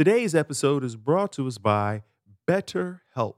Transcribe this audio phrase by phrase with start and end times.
[0.00, 2.04] Today's episode is brought to us by
[2.48, 3.34] BetterHelp,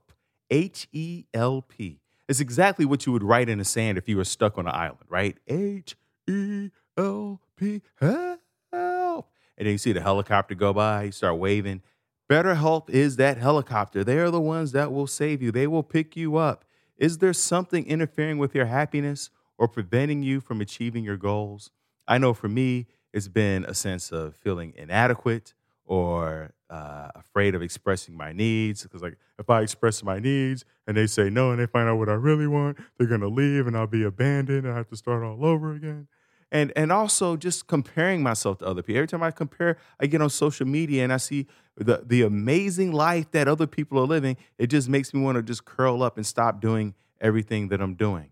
[0.49, 1.99] H E L P.
[2.29, 4.73] It's exactly what you would write in the sand if you were stuck on an
[4.73, 5.37] island, right?
[5.45, 8.39] H E L P, help.
[8.71, 11.81] And then you see the helicopter go by, you start waving.
[12.29, 14.05] BetterHelp is that helicopter.
[14.05, 16.63] They are the ones that will save you, they will pick you up.
[16.95, 21.71] Is there something interfering with your happiness or preventing you from achieving your goals?
[22.07, 25.53] I know for me, it's been a sense of feeling inadequate
[25.85, 30.97] or uh, afraid of expressing my needs because like if i express my needs and
[30.97, 33.67] they say no and they find out what i really want they're going to leave
[33.67, 36.07] and i'll be abandoned and i have to start all over again.
[36.51, 38.99] And and also just comparing myself to other people.
[38.99, 42.91] Every time i compare i get on social media and i see the the amazing
[42.91, 46.17] life that other people are living it just makes me want to just curl up
[46.17, 48.29] and stop doing everything that i'm doing.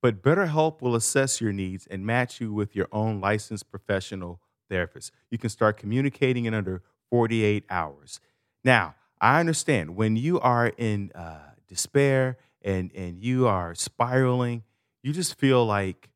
[0.00, 5.12] But BetterHelp will assess your needs and match you with your own licensed professional therapist.
[5.30, 6.82] You can start communicating in under
[7.14, 8.18] 48 hours.
[8.64, 14.64] Now, I understand when you are in uh, despair and, and you are spiraling,
[15.00, 16.08] you just feel like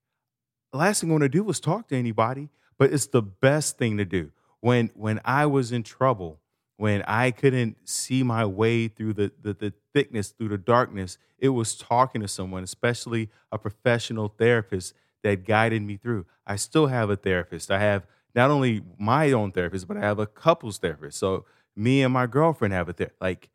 [0.73, 3.79] the last thing I want to do is talk to anybody, but it's the best
[3.79, 4.33] thing to do.
[4.59, 6.41] When, when I was in trouble,
[6.79, 11.51] when I couldn't see my way through the, the, the thickness, through the darkness, it
[11.51, 16.27] was talking to someone, especially a professional therapist that guided me through.
[16.45, 17.71] I still have a therapist.
[17.71, 21.19] I have not only my own therapist, but I have a couples therapist.
[21.19, 21.45] So
[21.77, 23.49] me and my girlfriend have a ther- like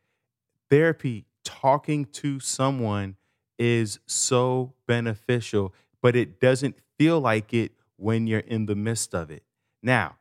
[0.69, 1.25] therapy.
[1.43, 3.17] Talking to someone
[3.59, 9.29] is so beneficial, but it doesn't feel like it when you're in the midst of
[9.29, 9.43] it.
[9.81, 10.17] Now,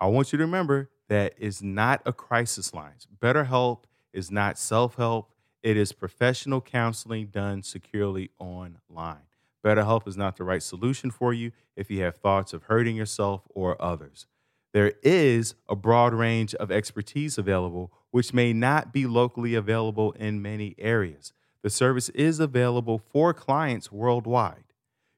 [0.00, 2.94] I want you to remember that is not a crisis line.
[3.20, 9.29] BetterHelp is not self help, it is professional counseling done securely online.
[9.64, 13.42] BetterHelp is not the right solution for you if you have thoughts of hurting yourself
[13.50, 14.26] or others.
[14.72, 20.42] There is a broad range of expertise available, which may not be locally available in
[20.42, 21.32] many areas.
[21.62, 24.64] The service is available for clients worldwide.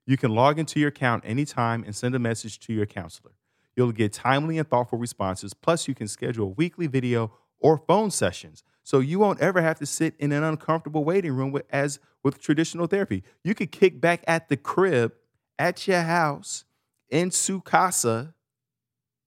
[0.06, 3.32] You can log into your account anytime and send a message to your counselor.
[3.76, 8.64] You'll get timely and thoughtful responses, plus, you can schedule weekly video or phone sessions
[8.82, 12.40] so you won't ever have to sit in an uncomfortable waiting room with, as with
[12.40, 13.22] traditional therapy.
[13.44, 15.12] You could kick back at the crib,
[15.58, 16.64] at your house,
[17.10, 18.34] in Sukasa,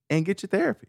[0.10, 0.88] and get your therapy.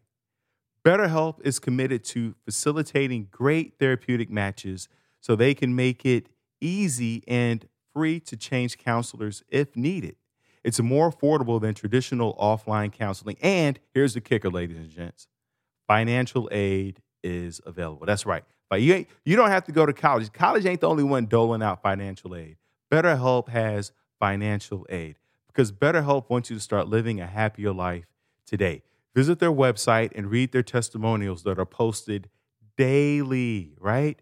[0.85, 4.89] BetterHelp is committed to facilitating great therapeutic matches
[5.21, 6.29] so they can make it
[6.61, 10.17] easy and free to change counselors if needed.
[10.63, 13.37] It's more affordable than traditional offline counseling.
[13.41, 15.29] And here's the kicker, ladies and gents
[15.89, 18.07] financial aid is available.
[18.07, 18.45] That's right.
[18.69, 20.33] But you ain't, you don't have to go to college.
[20.33, 22.57] College ain't the only one doling out financial aid.
[22.91, 25.17] BetterHelp has financial aid
[25.49, 28.07] because BetterHelp wants you to start living a happier life
[28.47, 28.83] today.
[29.15, 32.29] Visit their website and read their testimonials that are posted
[32.77, 34.21] daily, right?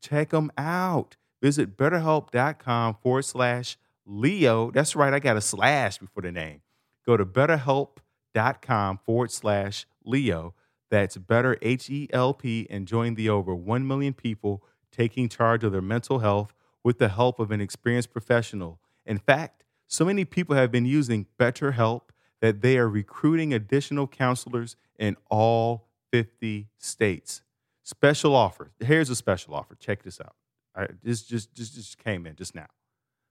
[0.00, 1.16] Check them out.
[1.42, 4.70] Visit betterhelp.com forward slash Leo.
[4.70, 6.60] That's right, I got a slash before the name.
[7.04, 10.54] Go to betterhelp.com forward slash Leo
[10.90, 15.64] that's better H E L P and join the over 1 million people taking charge
[15.64, 16.52] of their mental health
[16.84, 18.80] with the help of an experienced professional.
[19.04, 22.02] In fact, so many people have been using BetterHelp
[22.40, 27.42] that they are recruiting additional counselors in all 50 states.
[27.82, 28.72] Special offer.
[28.80, 29.74] Here's a special offer.
[29.76, 30.34] Check this out.
[30.74, 32.66] I, this just, just, just came in just now.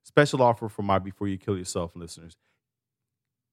[0.04, 2.38] Special offer for my Before You Kill Yourself listeners.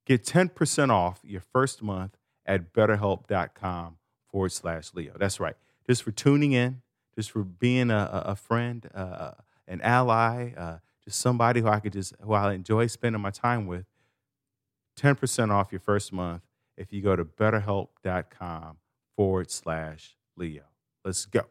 [0.07, 3.97] Get 10% off your first month at betterhelp.com
[4.31, 5.13] forward slash Leo.
[5.19, 5.55] That's right.
[5.87, 6.83] Just for tuning in,
[7.15, 9.33] just for being a, a friend, uh,
[9.69, 13.67] an ally, uh, just somebody who I could just, who I enjoy spending my time
[13.67, 13.87] with.
[14.99, 16.43] 10% off your first month
[16.77, 18.77] if you go to betterhelp.com
[19.17, 20.65] forward slash Leo.
[21.05, 21.43] Let's go.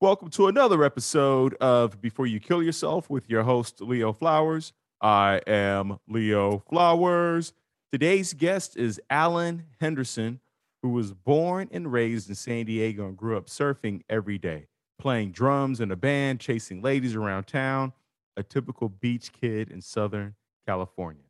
[0.00, 4.72] Welcome to another episode of Before You Kill Yourself with your host, Leo Flowers.
[5.00, 7.52] I am Leo Flowers.
[7.92, 10.40] Today's guest is Alan Henderson,
[10.82, 14.66] who was born and raised in San Diego and grew up surfing every day,
[14.98, 17.92] playing drums in a band, chasing ladies around town,
[18.36, 20.34] a typical beach kid in Southern
[20.66, 21.22] California.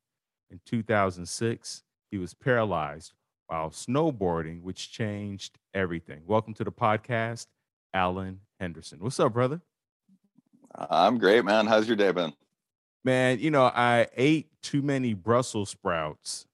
[0.51, 3.13] In 2006, he was paralyzed
[3.49, 6.23] while snowboarding, which changed everything.
[6.27, 7.49] Welcome to the podcast,
[7.93, 9.01] Alan Henderson.
[9.01, 9.61] What's up, brother?
[10.75, 11.67] I'm great, man.
[11.67, 12.33] How's your day been?
[13.07, 16.45] Man, you know, I ate too many Brussels sprouts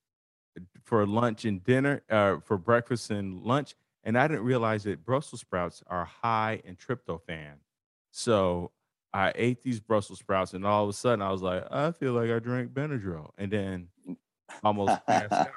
[0.55, 5.03] uh, for lunch and dinner, uh, for breakfast and lunch, and I didn't realize that
[5.03, 7.55] Brussels sprouts are high in tryptophan.
[8.11, 8.71] So
[9.15, 12.13] I ate these Brussels sprouts, and all of a sudden I was like, I feel
[12.13, 14.19] like I drank Benadryl, and then mm.
[14.63, 15.49] almost passed out.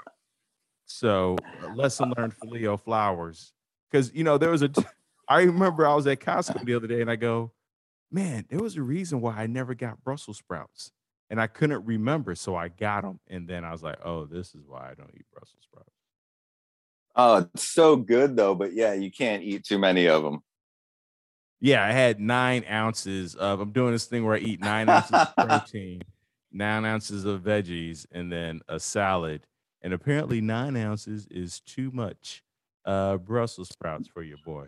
[0.88, 3.53] So, uh, lesson learned for Leo Flowers:
[3.89, 4.69] because you know there was a.
[4.69, 4.86] T-
[5.27, 7.51] I remember I was at Costco the other day, and I go,
[8.11, 10.91] man, there was a reason why I never got Brussels sprouts,
[11.29, 14.55] and I couldn't remember, so I got them, and then I was like, oh, this
[14.55, 15.89] is why I don't eat Brussels sprouts.
[17.15, 20.41] Oh, it's so good though, but yeah, you can't eat too many of them.
[21.61, 23.61] Yeah, I had nine ounces of.
[23.61, 26.01] I'm doing this thing where I eat nine ounces of protein,
[26.51, 29.47] nine ounces of veggies, and then a salad.
[29.81, 32.43] And apparently, nine ounces is too much
[32.85, 34.67] uh, Brussels sprouts for your boy.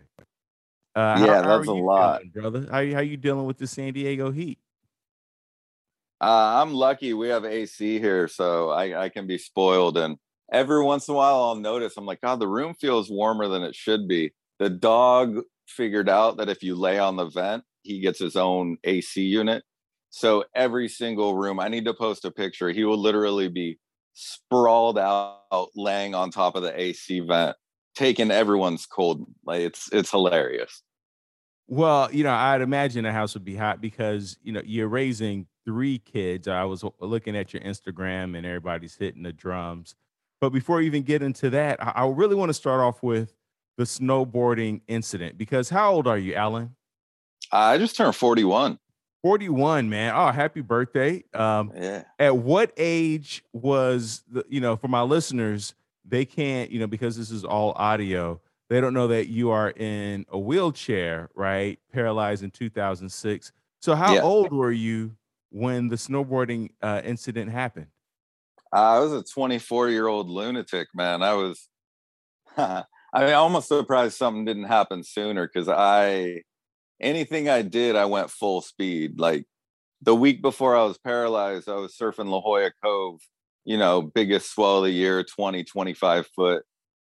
[0.98, 2.60] Uh, yeah, how, that's a lot, feeling, brother.
[2.72, 4.58] How how you dealing with the San Diego heat?
[6.20, 9.96] Uh, I'm lucky we have AC here, so I, I can be spoiled.
[9.96, 10.16] And
[10.52, 13.62] every once in a while, I'll notice I'm like, God, the room feels warmer than
[13.62, 14.32] it should be.
[14.58, 18.78] The dog figured out that if you lay on the vent, he gets his own
[18.82, 19.62] AC unit.
[20.10, 22.70] So every single room, I need to post a picture.
[22.70, 23.78] He will literally be
[24.14, 27.56] sprawled out, laying on top of the AC vent,
[27.94, 29.24] taking everyone's cold.
[29.44, 30.82] Like it's it's hilarious.
[31.68, 35.46] Well, you know, I'd imagine the house would be hot because you know you're raising
[35.66, 36.48] three kids.
[36.48, 39.94] I was looking at your Instagram and everybody's hitting the drums.
[40.40, 43.34] But before even get into that, I, I really want to start off with
[43.76, 46.74] the snowboarding incident because how old are you, Alan?
[47.52, 48.78] I just turned 41.
[49.22, 50.14] 41, man.
[50.14, 51.24] Oh, happy birthday.
[51.34, 52.04] Um, yeah.
[52.18, 55.74] At what age was the, you know, for my listeners,
[56.04, 59.70] they can't, you know, because this is all audio, they don't know that you are
[59.70, 61.78] in a wheelchair, right?
[61.92, 63.52] Paralyzed in 2006.
[63.80, 64.20] So, how yeah.
[64.20, 65.16] old were you
[65.50, 67.86] when the snowboarding uh, incident happened?
[68.72, 71.22] I was a 24 year old lunatic, man.
[71.22, 71.68] I was,
[72.56, 72.84] I
[73.14, 76.42] mean, almost surprised something didn't happen sooner because I,
[77.00, 79.18] anything I did, I went full speed.
[79.18, 79.46] Like
[80.02, 83.20] the week before I was paralyzed, I was surfing La Jolla Cove,
[83.64, 86.64] you know, biggest swell of the year, 20, 25 foot,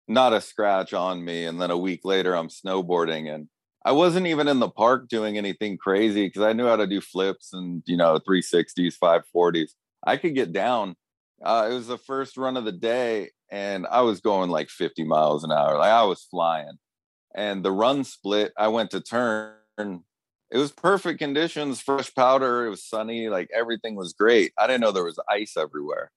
[0.08, 1.44] not a scratch on me.
[1.44, 3.48] And then a week later, I'm snowboarding and
[3.84, 7.00] I wasn't even in the park doing anything crazy because I knew how to do
[7.00, 9.70] flips and, you know, 360s, 540s.
[10.04, 10.96] I could get down.
[11.42, 15.04] Uh, it was the first run of the day and I was going like 50
[15.04, 15.78] miles an hour.
[15.78, 16.78] Like I was flying.
[17.34, 19.54] And the run split, I went to turn.
[19.78, 22.66] It was perfect conditions, fresh powder.
[22.66, 24.52] It was sunny, like everything was great.
[24.58, 26.10] I didn't know there was ice everywhere.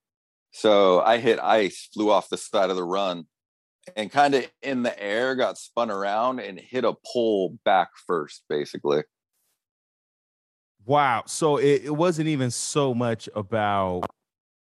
[0.52, 3.26] So I hit ice, flew off the side of the run,
[3.96, 8.44] and kind of in the air got spun around and hit a pole back first,
[8.50, 9.04] basically.
[10.86, 11.24] Wow.
[11.28, 14.06] So it, it wasn't even so much about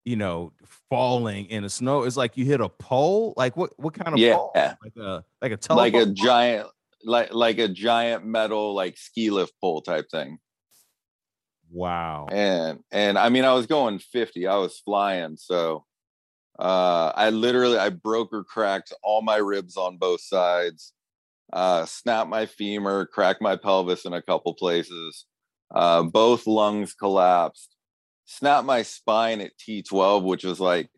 [0.04, 0.52] you know,
[0.90, 2.04] falling in the snow.
[2.04, 3.34] It's like you hit a pole.
[3.38, 3.72] Like what?
[3.78, 4.36] What kind of yeah.
[4.36, 4.52] pole?
[4.56, 6.68] Like a like a telephone like a giant
[7.04, 10.40] like like a giant metal like ski lift pole type thing.
[11.70, 12.28] Wow.
[12.32, 14.48] And and I mean I was going 50.
[14.48, 15.38] I was flying.
[15.38, 15.86] So
[16.62, 20.94] uh I literally I broke or cracked all my ribs on both sides.
[21.54, 25.26] Uh snapped my femur, cracked my pelvis in a couple places.
[25.74, 27.76] Uh both lungs collapsed
[28.32, 30.90] snapped my spine at T12, which was like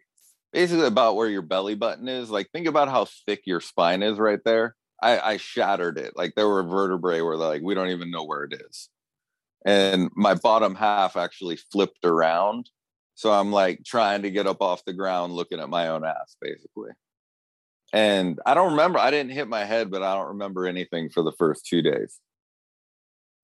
[0.51, 2.29] basically about where your belly button is.
[2.29, 4.75] Like, think about how thick your spine is right there.
[5.01, 6.13] I, I shattered it.
[6.15, 8.89] Like, there were vertebrae where like we don't even know where it is.
[9.65, 12.69] And my bottom half actually flipped around.
[13.15, 16.35] So I'm like trying to get up off the ground, looking at my own ass,
[16.41, 16.91] basically.
[17.93, 21.21] And I don't remember, I didn't hit my head, but I don't remember anything for
[21.21, 22.19] the first two days.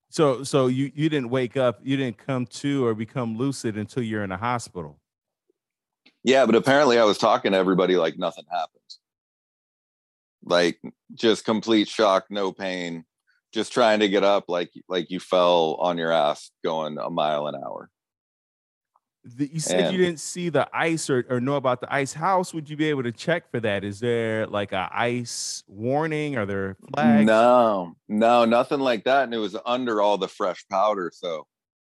[0.10, 4.02] So so you you didn't wake up, you didn't come to or become lucid until
[4.02, 5.00] you're in a hospital.
[6.24, 8.80] Yeah, but apparently I was talking to everybody like nothing happened.
[10.44, 10.82] Like
[11.14, 13.06] just complete shock, no pain,
[13.54, 17.46] just trying to get up like like you fell on your ass going a mile
[17.48, 17.92] an hour.
[19.24, 22.14] The, you said and, you didn't see the ice or, or know about the ice.
[22.14, 23.84] How else would you be able to check for that?
[23.84, 26.38] Is there like a ice warning?
[26.38, 27.26] Are there flags?
[27.26, 29.26] No, no, nothing like that.
[29.26, 31.12] And it was under all the fresh powder.
[31.14, 31.46] So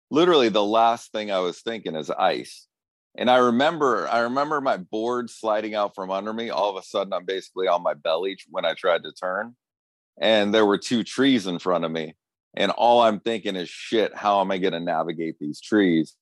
[0.10, 2.68] literally the last thing I was thinking is ice.
[3.18, 6.50] And I remember, I remember my board sliding out from under me.
[6.50, 9.56] All of a sudden, I'm basically on my belly when I tried to turn.
[10.22, 12.16] And there were two trees in front of me.
[12.56, 16.16] And all I'm thinking is, shit, how am I going to navigate these trees?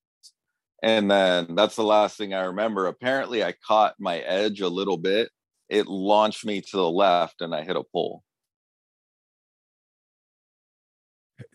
[0.84, 2.88] And then that's the last thing I remember.
[2.88, 5.30] Apparently, I caught my edge a little bit.
[5.70, 8.24] It launched me to the left and I hit a pole.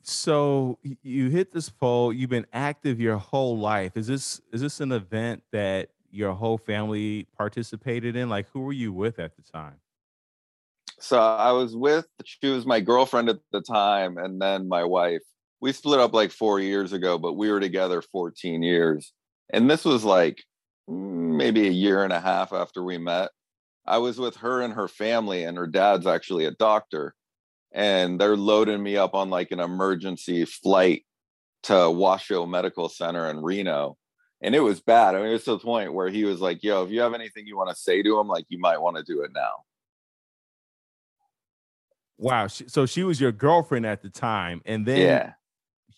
[0.03, 3.97] So you hit this pole, you've been active your whole life.
[3.97, 8.29] Is this is this an event that your whole family participated in?
[8.29, 9.77] Like who were you with at the time?
[10.99, 15.23] So I was with she was my girlfriend at the time and then my wife
[15.63, 19.13] we split up like four years ago, but we were together 14 years.
[19.53, 20.43] And this was like
[20.89, 23.31] maybe a year and a half after we met.
[23.87, 27.15] I was with her and her family, and her dad's actually a doctor.
[27.75, 31.07] and they're loading me up on like an emergency flight
[31.63, 33.97] to Washoe Medical Center in Reno.
[34.43, 35.15] And it was bad.
[35.15, 37.15] I mean, it was to the point where he was like, yo, if you have
[37.15, 39.53] anything you want to say to him, like you might want to do it now.
[42.19, 42.49] Wow.
[42.49, 44.61] So she was your girlfriend at the time.
[44.67, 45.33] And then Yeah.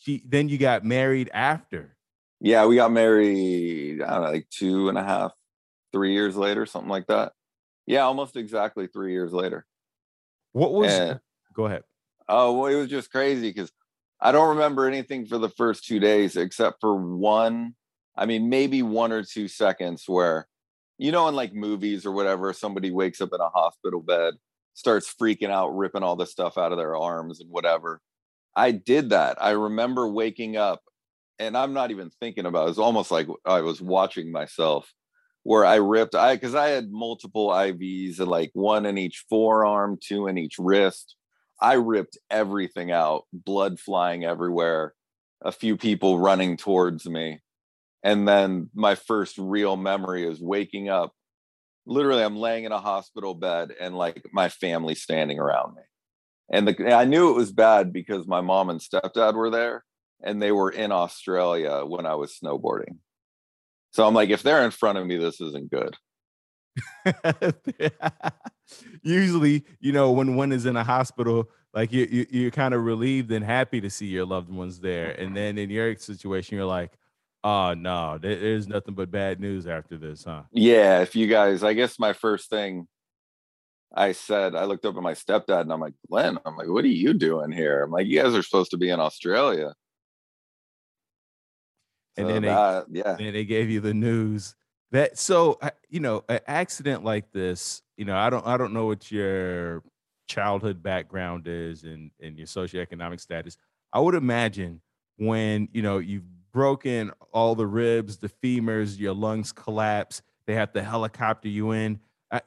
[0.04, 1.96] She then you got married after.
[2.40, 5.32] Yeah, we got married, I don't know, like two and a half,
[5.92, 7.32] three years later, something like that.
[7.86, 9.64] Yeah, almost exactly three years later.
[10.52, 11.20] What was And
[11.54, 11.84] go ahead.
[12.28, 13.72] oh, well, it was just crazy because
[14.20, 17.74] I don't remember anything for the first two days except for one,
[18.16, 20.46] I mean, maybe one or two seconds where,
[20.98, 24.34] you know, in like movies or whatever, somebody wakes up in a hospital bed,
[24.74, 28.00] starts freaking out, ripping all the stuff out of their arms and whatever.
[28.56, 29.42] I did that.
[29.42, 30.82] I remember waking up
[31.38, 32.70] and I'm not even thinking about it.
[32.70, 34.92] It's almost like I was watching myself
[35.42, 39.98] where I ripped I because I had multiple IVs and like one in each forearm,
[40.02, 41.16] two in each wrist.
[41.60, 44.94] I ripped everything out, blood flying everywhere,
[45.44, 47.40] a few people running towards me.
[48.02, 51.12] And then my first real memory is waking up.
[51.86, 55.82] Literally, I'm laying in a hospital bed and like my family standing around me.
[56.50, 59.84] And the, I knew it was bad because my mom and stepdad were there
[60.22, 62.98] and they were in Australia when I was snowboarding.
[63.92, 65.96] So I'm like, if they're in front of me, this isn't good.
[69.02, 72.84] Usually, you know, when one is in a hospital, like you, you you're kind of
[72.84, 75.10] relieved and happy to see your loved ones there.
[75.10, 75.34] And mm-hmm.
[75.34, 76.92] then in your situation, you're like,
[77.44, 80.42] oh no, there's nothing but bad news after this, huh?
[80.50, 82.88] Yeah, if you guys, I guess my first thing
[83.96, 86.84] I said, I looked up at my stepdad and I'm like, Glenn, I'm like, what
[86.84, 87.82] are you doing here?
[87.82, 89.72] I'm like, you guys are supposed to be in Australia.
[92.16, 94.54] And So then they- yeah, and they gave you the news
[94.92, 95.58] that so
[95.88, 99.82] you know an accident like this you know i don't i don't know what your
[100.28, 103.56] childhood background is and and your socioeconomic status
[103.92, 104.80] i would imagine
[105.16, 106.22] when you know you've
[106.52, 111.98] broken all the ribs the femurs your lungs collapse they have to helicopter you in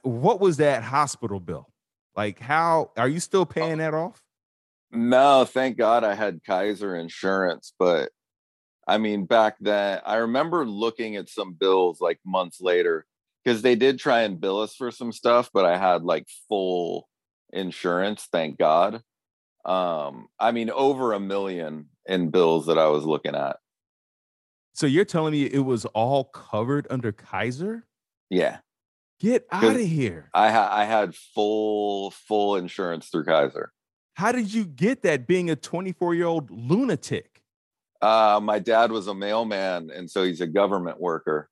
[0.01, 1.67] what was that hospital bill
[2.15, 4.22] like how are you still paying that off
[4.91, 7.74] No, thank God I had Kaiser insurance.
[7.77, 8.10] But
[8.88, 13.06] I mean, back then, I remember looking at some bills like months later
[13.44, 17.10] because they did try and bill us for some stuff, but I had like full
[17.51, 19.01] insurance, thank God.
[19.65, 23.58] Um, I mean, over a million in bills that I was looking at.
[24.74, 27.86] so you're telling me it was all covered under kaiser
[28.29, 28.60] Yeah,
[29.20, 33.72] get out of here I had I had full full insurance through Kaiser.
[34.16, 37.42] How did you get that being a 24 year old lunatic?
[38.02, 41.50] Uh, my dad was a mailman, and so he's a government worker.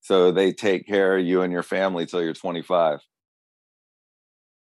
[0.00, 3.00] So they take care of you and your family till you're 25.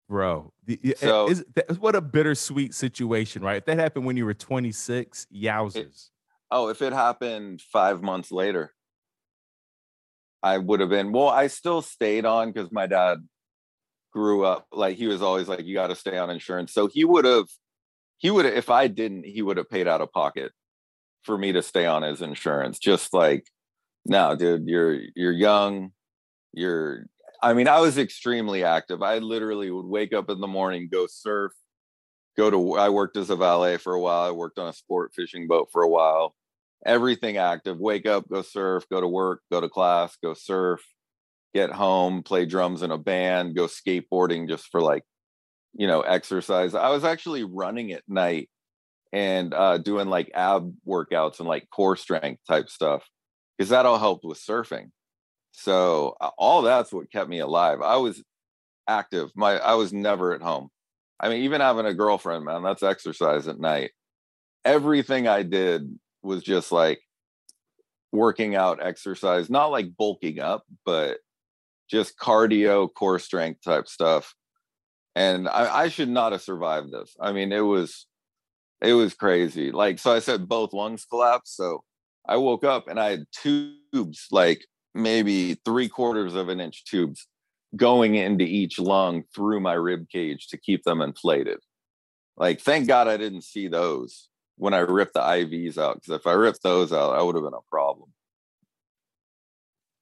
[0.09, 3.57] Bro, the- So- is, that, what a bittersweet situation, right?
[3.57, 6.11] If that happened when you were 26, yowzers.
[6.51, 8.73] Oh, if it happened five months later,
[10.43, 11.13] I would have been.
[11.13, 13.19] Well, I still stayed on because my dad
[14.13, 16.73] grew up like he was always like, you got to stay on insurance.
[16.73, 17.47] So he would have,
[18.19, 20.53] he would have, if I didn't, he would have paid out of pocket
[21.23, 22.79] for me to stay on his insurance.
[22.79, 23.47] Just like,
[24.07, 25.91] no, dude, you're you're young,
[26.53, 27.07] you're.
[27.43, 29.03] I mean, I was extremely active.
[29.03, 31.53] I literally would wake up in the morning, go surf,
[32.37, 34.23] go to I worked as a valet for a while.
[34.23, 36.35] I worked on a sport fishing boat for a while.
[36.85, 37.79] Everything active.
[37.79, 40.81] Wake up, go surf, go to work, go to class, go surf,
[41.55, 45.03] get home, play drums in a band, go skateboarding just for like,
[45.75, 46.75] you know, exercise.
[46.75, 48.51] I was actually running at night
[49.13, 53.09] and uh doing like ab workouts and like core strength type stuff
[53.57, 54.91] because that all helped with surfing.
[55.53, 57.81] So all that's what kept me alive.
[57.81, 58.23] I was
[58.89, 59.31] active.
[59.35, 60.69] My I was never at home.
[61.19, 63.93] I mean, even having a girlfriend, man, that's exercise at night.
[64.65, 67.01] Everything I did was just like
[68.13, 71.19] working out, exercise, not like bulking up, but
[71.89, 74.35] just cardio, core strength type stuff.
[75.15, 77.17] And I, I should not have survived this.
[77.21, 78.07] I mean, it was
[78.83, 79.73] it was crazy.
[79.73, 81.57] Like, so I said both lungs collapsed.
[81.57, 81.83] So
[82.29, 87.27] I woke up and I had tubes, like maybe three quarters of an inch tubes
[87.75, 91.59] going into each lung through my rib cage to keep them inflated.
[92.37, 95.97] Like, thank God I didn't see those when I ripped the IVs out.
[95.97, 98.11] Because if I ripped those out, I would have been a problem.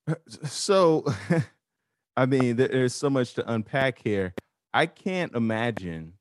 [0.08, 0.14] Uh,
[0.46, 1.04] so,
[2.16, 4.34] I mean, there's so much to unpack here.
[4.72, 6.14] I can't imagine,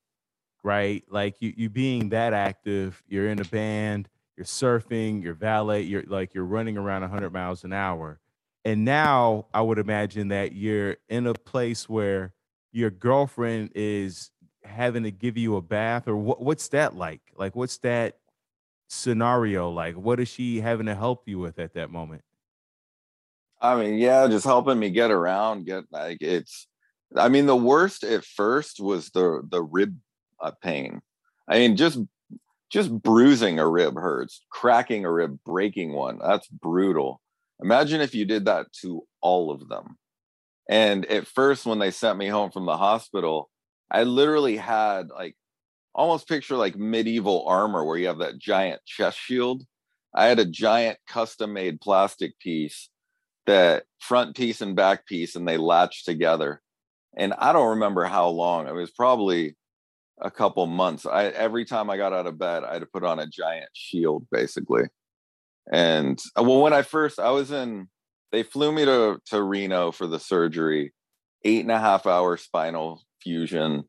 [0.64, 1.04] right?
[1.10, 6.04] Like you, you being that active, you're in a band, you're surfing, you're valet, you're
[6.08, 8.20] like you're running around 100 miles an hour.
[8.66, 12.34] And now I would imagine that you're in a place where
[12.72, 14.32] your girlfriend is
[14.64, 17.22] having to give you a bath or what, what's that like?
[17.36, 18.18] Like, what's that
[18.94, 19.96] scenario like?
[19.96, 22.24] What is she having to help you with at that moment?
[23.62, 26.68] I mean, yeah, just helping me get around, get like it's.
[27.16, 29.98] I mean, the worst at first was the the rib
[30.42, 31.02] uh, pain.
[31.48, 32.00] I mean, just
[32.70, 34.46] just bruising a rib hurts.
[34.50, 37.22] Cracking a rib, breaking one, that's brutal.
[37.62, 39.98] Imagine if you did that to all of them.
[40.70, 43.50] And at first, when they sent me home from the hospital,
[43.90, 45.36] I literally had like
[45.96, 49.64] almost picture like medieval armor where you have that giant chest shield.
[50.16, 52.90] I had a giant custom made plastic piece
[53.46, 56.62] that front piece and back piece, and they latched together.
[57.16, 58.68] And I don't remember how long.
[58.68, 59.56] It was probably
[60.22, 61.06] a couple months.
[61.06, 63.70] I every time I got out of bed, I had to put on a giant
[63.74, 64.84] shield, basically.
[65.72, 67.88] And uh, well, when I first I was in,
[68.32, 70.94] they flew me to to Reno for the surgery,
[71.44, 73.84] eight and a half hour spinal fusion.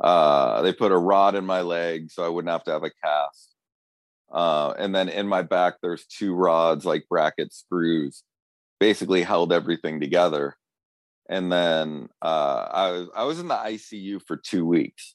[0.00, 2.90] Uh, they put a rod in my leg so I wouldn't have to have a
[3.04, 3.54] cast.
[4.32, 8.22] Uh, and then in my back, there's two rods like bracket screws,
[8.78, 10.54] basically held everything together.
[11.28, 15.14] And then uh, I was I was in the ICU for two weeks,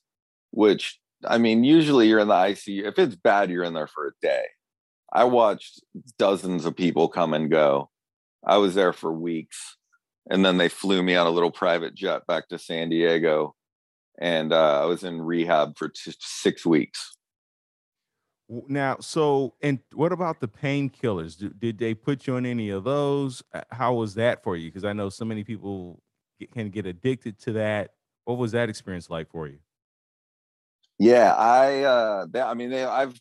[0.51, 2.85] which I mean, usually you're in the ICU.
[2.85, 4.43] If it's bad, you're in there for a day.
[5.11, 5.81] I watched
[6.17, 7.89] dozens of people come and go.
[8.45, 9.77] I was there for weeks.
[10.29, 13.55] And then they flew me on a little private jet back to San Diego.
[14.19, 17.17] And uh, I was in rehab for t- six weeks.
[18.49, 21.37] Now, so, and what about the painkillers?
[21.59, 23.41] Did they put you on any of those?
[23.53, 24.69] Uh, how was that for you?
[24.69, 26.01] Because I know so many people
[26.39, 27.91] get, can get addicted to that.
[28.25, 29.59] What was that experience like for you?
[30.99, 33.19] Yeah, I, uh, they, I mean, they, I've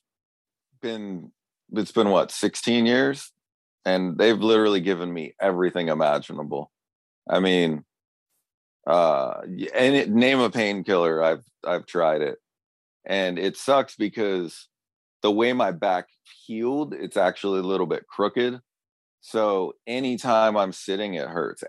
[0.83, 1.33] been
[1.73, 3.33] it's been what 16 years
[3.85, 6.71] and they've literally given me everything imaginable
[7.31, 7.85] i mean
[8.87, 9.41] uh
[9.75, 12.39] and it, name a painkiller i've i've tried it.
[13.05, 14.69] And it sucks because
[15.23, 16.09] the way my back
[16.47, 18.61] healed it's actually a little bit crooked.
[19.21, 21.63] So anytime i'm sitting it hurts.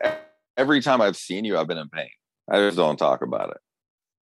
[0.58, 2.10] Every time i've seen you i've been in pain.
[2.50, 3.58] I just don't talk about it.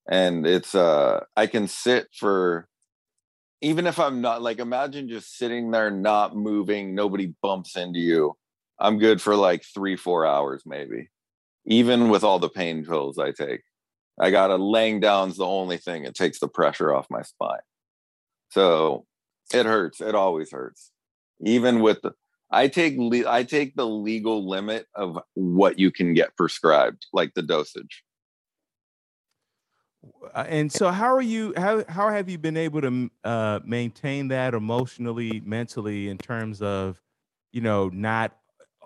[0.09, 2.69] And it's uh i can sit for
[3.63, 8.35] even if I'm not like, imagine just sitting there, not moving, nobody bumps into you.
[8.79, 11.09] I'm good for like three, four hours, maybe,
[11.67, 13.63] even with all the pain pills I take.
[14.21, 16.05] I got to laying down's the only thing.
[16.05, 17.61] It takes the pressure off my spine.
[18.51, 19.07] So
[19.55, 20.01] it hurts.
[20.01, 20.91] It always hurts.
[21.45, 22.13] Even with the,
[22.51, 27.33] I take le- I take the legal limit of what you can get prescribed, like
[27.35, 28.05] the dosage.
[30.35, 34.29] Uh, and so how are you how how have you been able to uh, maintain
[34.29, 37.01] that emotionally mentally in terms of
[37.53, 38.37] you know not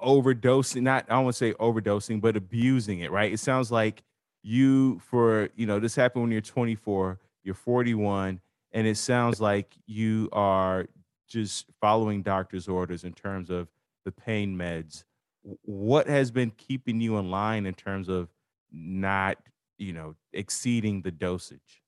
[0.02, 4.02] overdosing not i don't want to say overdosing but abusing it right it sounds like
[4.42, 8.40] you for you know this happened when you're 24 you're 41
[8.72, 10.86] and it sounds like you are
[11.28, 13.68] just following doctor's orders in terms of
[14.04, 15.04] the pain meds
[15.42, 18.28] what has been keeping you in line in terms of
[18.72, 19.38] not
[19.78, 21.82] you know, exceeding the dosage?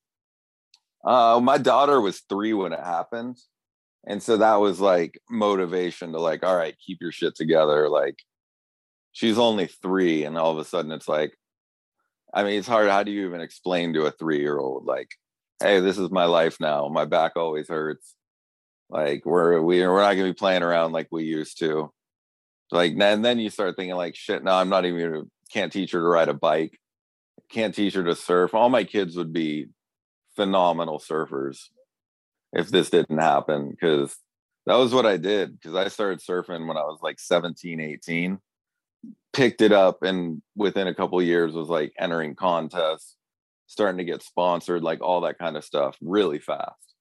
[1.05, 3.39] Uh, my daughter was three when it happened.
[4.07, 7.89] And so that was like motivation to like, all right, keep your shit together.
[7.89, 8.19] Like
[9.13, 10.25] she's only three.
[10.25, 11.37] And all of a sudden it's like,
[12.33, 12.89] I mean, it's hard.
[12.89, 15.11] How do you even explain to a three year old, like,
[15.61, 16.89] hey, this is my life now.
[16.89, 18.15] My back always hurts.
[18.91, 21.93] Like we're we, we're not gonna be playing around like we used to.
[22.71, 26.01] Like and then you start thinking like shit, no, I'm not even can't teach her
[26.01, 26.79] to ride a bike
[27.49, 28.55] can't teach her to surf.
[28.55, 29.69] All my kids would be
[30.37, 31.69] phenomenal surfers
[32.53, 34.17] if this didn't happen because
[34.67, 38.39] that was what I did because I started surfing when I was like 17, 18,
[39.33, 43.17] picked it up and within a couple years was like entering contests,
[43.67, 46.95] starting to get sponsored, like all that kind of stuff really fast.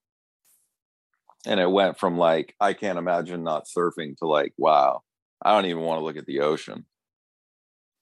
[1.45, 5.01] And it went from like, I can't imagine not surfing to like, wow,
[5.41, 6.85] I don't even want to look at the ocean.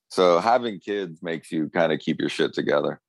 [0.09, 3.01] So having kids makes you kind of keep your shit together.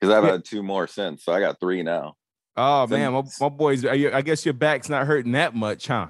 [0.00, 2.14] Because I've had two more since, so I got three now.
[2.56, 6.08] Oh man, my, my boys, I guess your back's not hurting that much, huh?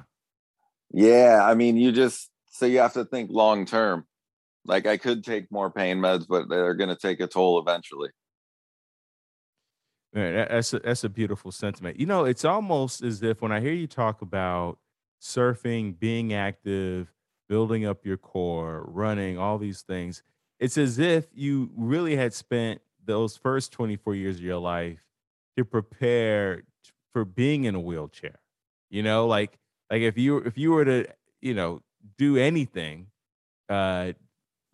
[0.93, 4.07] Yeah, I mean, you just so you have to think long term.
[4.67, 8.11] Like I could take more pain meds, but they're going to take a toll eventually.
[10.13, 11.99] Man, that's a, that's a beautiful sentiment.
[11.99, 14.79] You know, it's almost as if when I hear you talk about
[15.21, 17.13] surfing, being active,
[17.49, 20.23] building up your core, running, all these things.
[20.61, 25.04] It's as if you really had spent those first 24 years of your life
[25.57, 26.63] to prepare
[27.13, 28.41] for being in a wheelchair.
[28.91, 29.59] You know, like
[29.91, 31.07] like if you if you were to,
[31.41, 31.81] you know,
[32.19, 33.09] do anything,
[33.69, 34.13] uh,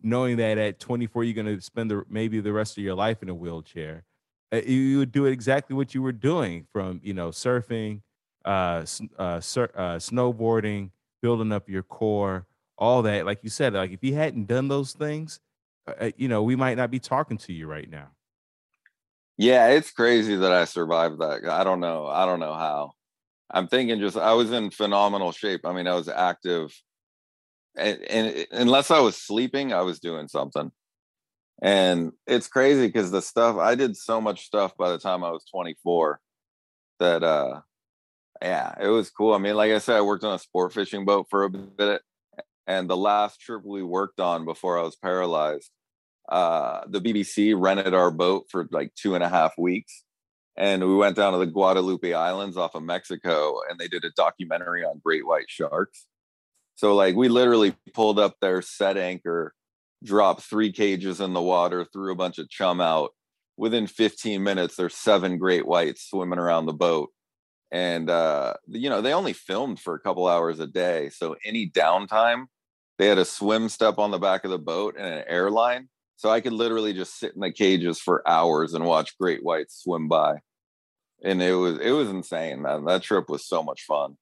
[0.01, 3.21] knowing that at 24 you're going to spend the maybe the rest of your life
[3.23, 4.03] in a wheelchair,
[4.51, 8.01] uh, you would do exactly what you were doing from you know surfing,
[8.45, 8.85] uh,
[9.17, 10.91] uh, sur- uh, snowboarding,
[11.21, 13.25] building up your core, all that.
[13.25, 15.39] Like you said, like if you hadn't done those things,
[15.87, 18.09] uh, uh, you know, we might not be talking to you right now.
[19.37, 21.45] Yeah, it's crazy that I survived that.
[21.47, 22.07] I don't know.
[22.07, 22.91] I don't know how.
[23.49, 25.61] I'm thinking just I was in phenomenal shape.
[25.65, 26.73] I mean, I was active,
[27.75, 30.71] and, and unless I was sleeping, I was doing something.
[31.61, 35.31] And it's crazy because the stuff I did so much stuff by the time I
[35.31, 36.19] was 24
[36.99, 37.61] that uh
[38.41, 39.33] yeah, it was cool.
[39.33, 42.01] I mean, like I said, I worked on a sport fishing boat for a bit.
[42.67, 45.69] And the last trip we worked on before I was paralyzed,
[46.31, 50.03] uh, the BBC rented our boat for like two and a half weeks.
[50.57, 54.11] And we went down to the Guadalupe Islands off of Mexico and they did a
[54.11, 56.07] documentary on great white sharks.
[56.75, 59.53] So, like, we literally pulled up there, set anchor,
[60.03, 63.11] dropped three cages in the water, threw a bunch of chum out.
[63.57, 67.09] Within 15 minutes, there's seven great whites swimming around the boat
[67.71, 71.69] and uh, you know they only filmed for a couple hours a day so any
[71.69, 72.45] downtime
[72.97, 75.87] they had a swim step on the back of the boat and an airline
[76.21, 79.81] so i could literally just sit in the cages for hours and watch great whites
[79.81, 80.35] swim by.
[81.23, 82.85] And it was it was insane man.
[82.85, 84.17] That trip was so much fun.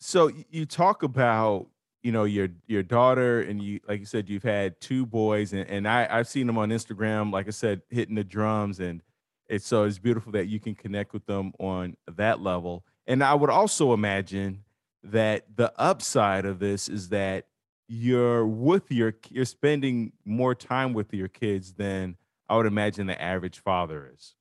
[0.00, 1.68] So you talk about
[2.02, 5.68] you know your your daughter and you like you said you've had two boys and,
[5.68, 9.02] and i i've seen them on instagram like i said hitting the drums and
[9.48, 12.84] it's so it's beautiful that you can connect with them on that level.
[13.06, 14.64] And I would also imagine
[15.04, 17.46] that the upside of this is that
[17.88, 22.16] you're with your you're spending more time with your kids than
[22.48, 24.34] I would imagine the average father is.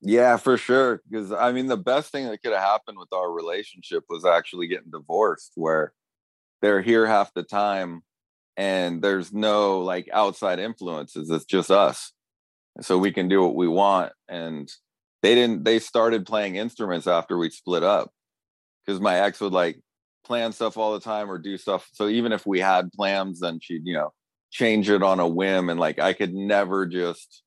[0.00, 1.02] Yeah, for sure.
[1.08, 4.68] Because I mean, the best thing that could have happened with our relationship was actually
[4.68, 5.92] getting divorced, where
[6.62, 8.02] they're here half the time
[8.56, 11.30] and there's no like outside influences.
[11.30, 12.12] It's just us
[12.80, 14.70] so we can do what we want and
[15.22, 18.10] they didn't they started playing instruments after we split up
[18.84, 19.80] because my ex would like
[20.28, 21.88] plan stuff all the time or do stuff.
[21.92, 24.12] So even if we had plans then she'd you know
[24.52, 27.42] change it on a whim and like i could never just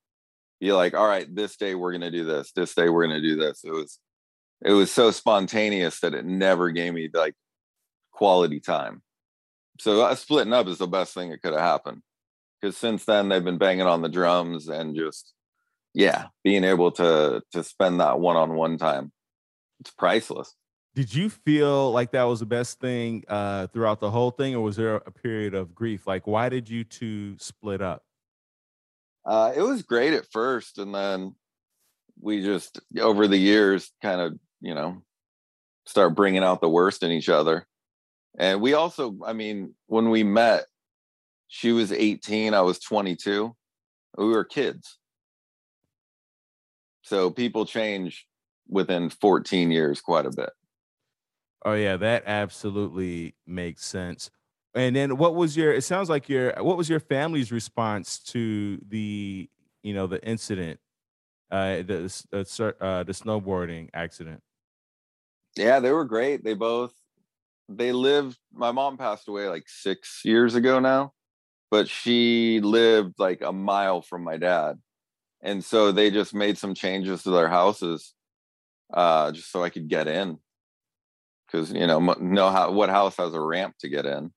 [0.59, 3.35] be like all right this day we're to do this this day we're to do
[3.35, 3.63] this.
[3.63, 3.99] It was
[4.63, 7.33] it was so spontaneous that it never gave me like
[8.11, 9.01] quality time.
[9.79, 12.03] So uh, splitting up is the best thing that could have happened.
[12.61, 15.33] Because since then they've been banging on the drums and just
[15.93, 19.11] yeah being able to to spend that one-on-one time
[19.81, 20.55] it's priceless
[20.93, 24.61] did you feel like that was the best thing uh throughout the whole thing or
[24.61, 28.03] was there a period of grief like why did you two split up
[29.25, 31.35] uh it was great at first and then
[32.19, 35.01] we just over the years kind of you know
[35.85, 37.65] start bringing out the worst in each other
[38.37, 40.65] and we also i mean when we met
[41.53, 43.53] she was 18, I was 22.
[44.17, 44.97] We were kids.
[47.01, 48.25] So people change
[48.69, 50.51] within 14 years quite a bit.
[51.63, 54.31] Oh yeah, that absolutely makes sense.
[54.73, 58.77] And then what was your it sounds like your what was your family's response to
[58.87, 59.49] the
[59.83, 60.79] you know the incident
[61.51, 62.05] uh the
[62.81, 64.41] uh, the snowboarding accident?
[65.57, 66.43] Yeah, they were great.
[66.43, 66.93] They both
[67.69, 71.13] they lived my mom passed away like 6 years ago now
[71.71, 74.79] but she lived like a mile from my dad
[75.41, 78.15] and so they just made some changes to their houses
[78.93, 80.39] uh just so i could get in
[81.51, 84.31] because you know know how what house has a ramp to get in.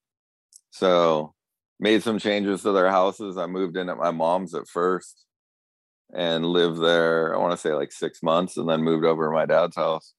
[0.71, 1.33] So
[1.79, 3.37] made some changes to their houses.
[3.37, 5.25] I moved in at my mom's at first
[6.13, 9.31] and lived there i want to say like six months and then moved over to
[9.31, 10.13] my dad's house.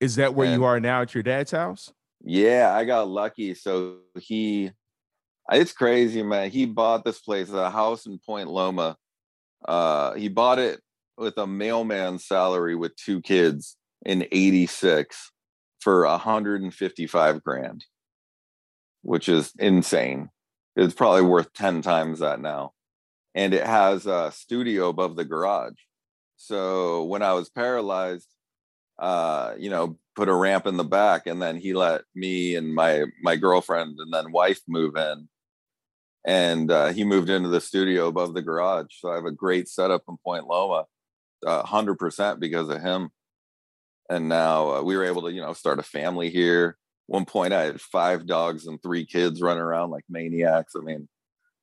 [0.00, 1.92] Is that where and, you are now at your dad's house?
[2.22, 3.54] Yeah i got lucky.
[3.54, 4.70] So he
[5.52, 6.50] it's crazy, man.
[6.50, 8.96] He bought this place, a house in Point Loma.
[9.66, 10.80] Uh, he bought it
[11.16, 15.32] with a mailman salary with two kids in 86
[15.80, 17.84] for 155 grand,
[19.02, 20.30] which is insane.
[20.76, 22.72] It's probably worth 10 times that now.
[23.34, 25.74] And it has a studio above the garage.
[26.36, 28.28] So when I was paralyzed,
[28.98, 32.74] uh, you know, put a ramp in the back and then he let me and
[32.74, 35.28] my my girlfriend and then wife move in
[36.26, 38.86] and uh, he moved into the studio above the garage.
[38.98, 40.84] So I have a great setup in Point Loma,
[41.46, 43.10] uh, percent because of him.
[44.08, 46.76] And now uh, we were able to, you know, start a family here.
[47.06, 50.74] One point, I had five dogs and three kids running around like maniacs.
[50.76, 51.08] I mean,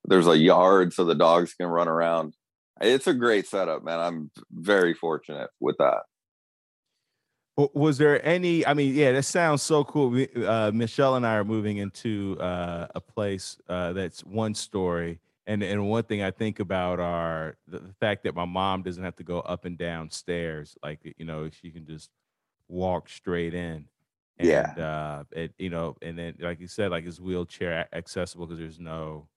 [0.05, 2.33] there's a yard so the dogs can run around.
[2.81, 3.99] It's a great setup, man.
[3.99, 6.01] I'm very fortunate with that.
[7.55, 8.65] Was there any?
[8.65, 10.25] I mean, yeah, that sounds so cool.
[10.35, 15.61] Uh, Michelle and I are moving into uh, a place uh, that's one story, And
[15.61, 19.15] and one thing I think about are the, the fact that my mom doesn't have
[19.17, 20.75] to go up and down stairs.
[20.81, 22.09] Like you know, she can just
[22.73, 23.89] walk straight in.
[24.37, 24.79] And Yeah.
[24.79, 28.79] uh it you know, and then like you said, like it's wheelchair accessible because there's
[28.79, 29.29] no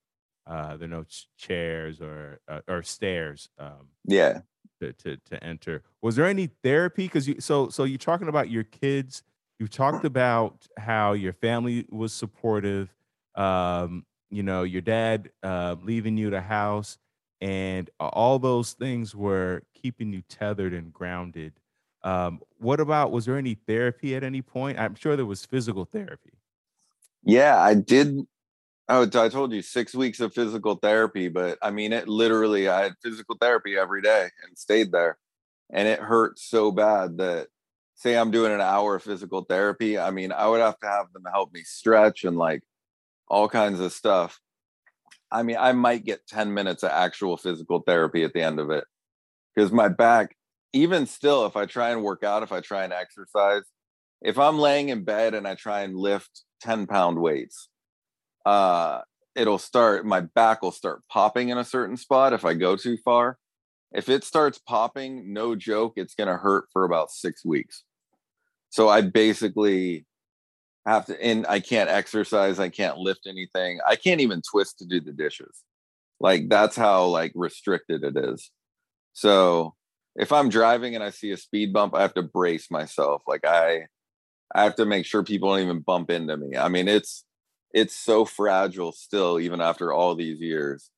[0.46, 1.04] uh there are no
[1.38, 4.42] chairs or uh, or stairs um Yeah.
[4.80, 5.82] to, to to enter.
[6.02, 7.04] Was there any therapy?
[7.06, 9.22] Because you so so you're talking about your kids.
[9.58, 12.94] You've talked about how your family was supportive.
[13.34, 16.98] Um, you know, your dad uh, leaving you the house,
[17.40, 21.58] and all those things were keeping you tethered and grounded.
[22.06, 23.10] Um, what about?
[23.10, 24.78] Was there any therapy at any point?
[24.78, 26.34] I'm sure there was physical therapy.
[27.24, 28.20] Yeah, I did.
[28.88, 32.84] Oh, I told you six weeks of physical therapy, but I mean, it literally, I
[32.84, 35.18] had physical therapy every day and stayed there.
[35.70, 37.48] And it hurt so bad that,
[37.96, 39.98] say, I'm doing an hour of physical therapy.
[39.98, 42.62] I mean, I would have to have them help me stretch and like
[43.26, 44.38] all kinds of stuff.
[45.32, 48.70] I mean, I might get 10 minutes of actual physical therapy at the end of
[48.70, 48.84] it
[49.52, 50.35] because my back,
[50.72, 53.62] even still, if I try and work out, if I try and exercise,
[54.22, 57.68] if I'm laying in bed and I try and lift 10 pound weights,
[58.44, 59.00] uh,
[59.34, 62.96] it'll start, my back will start popping in a certain spot if I go too
[63.04, 63.38] far.
[63.92, 67.84] If it starts popping, no joke, it's going to hurt for about six weeks.
[68.70, 70.06] So I basically
[70.86, 74.86] have to, and I can't exercise, I can't lift anything, I can't even twist to
[74.86, 75.62] do the dishes.
[76.20, 78.50] Like that's how like restricted it is.
[79.12, 79.74] So
[80.16, 83.22] if I'm driving and I see a speed bump, I have to brace myself.
[83.26, 83.86] Like I,
[84.54, 86.56] I have to make sure people don't even bump into me.
[86.56, 87.24] I mean, it's
[87.72, 90.90] it's so fragile still, even after all these years.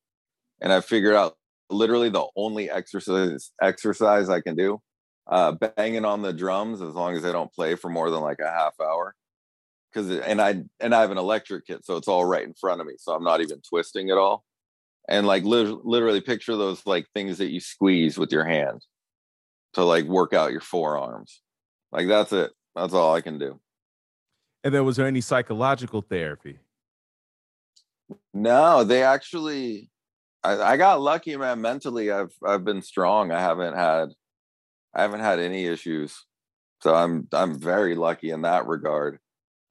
[0.60, 1.36] And I figured out
[1.70, 4.80] literally the only exercise exercise I can do,
[5.26, 8.38] uh, banging on the drums as long as they don't play for more than like
[8.40, 9.14] a half hour.
[9.92, 12.80] Because and I and I have an electric kit, so it's all right in front
[12.80, 14.44] of me, so I'm not even twisting at all.
[15.08, 18.82] And like lit- literally picture those like things that you squeeze with your hand
[19.74, 21.42] to like work out your forearms.
[21.92, 22.50] Like that's it.
[22.74, 23.60] That's all I can do.
[24.64, 26.58] And then was there any psychological therapy?
[28.34, 29.90] No, they actually
[30.42, 31.60] I, I got lucky, man.
[31.60, 33.30] Mentally, I've I've been strong.
[33.32, 34.10] I haven't had
[34.94, 36.24] I haven't had any issues.
[36.82, 39.18] So I'm I'm very lucky in that regard.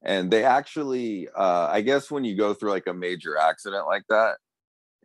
[0.04, 4.04] And they actually uh I guess when you go through like a major accident like
[4.10, 4.38] that,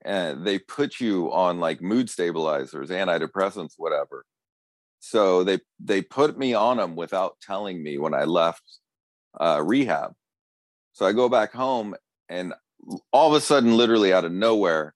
[0.05, 4.25] and they put you on like mood stabilizers, antidepressants, whatever.
[5.05, 8.63] So they they put me on them without telling me when I left
[9.39, 10.13] uh rehab.
[10.93, 11.97] So I go back home
[12.29, 12.55] and
[13.13, 14.95] all of a sudden, literally out of nowhere,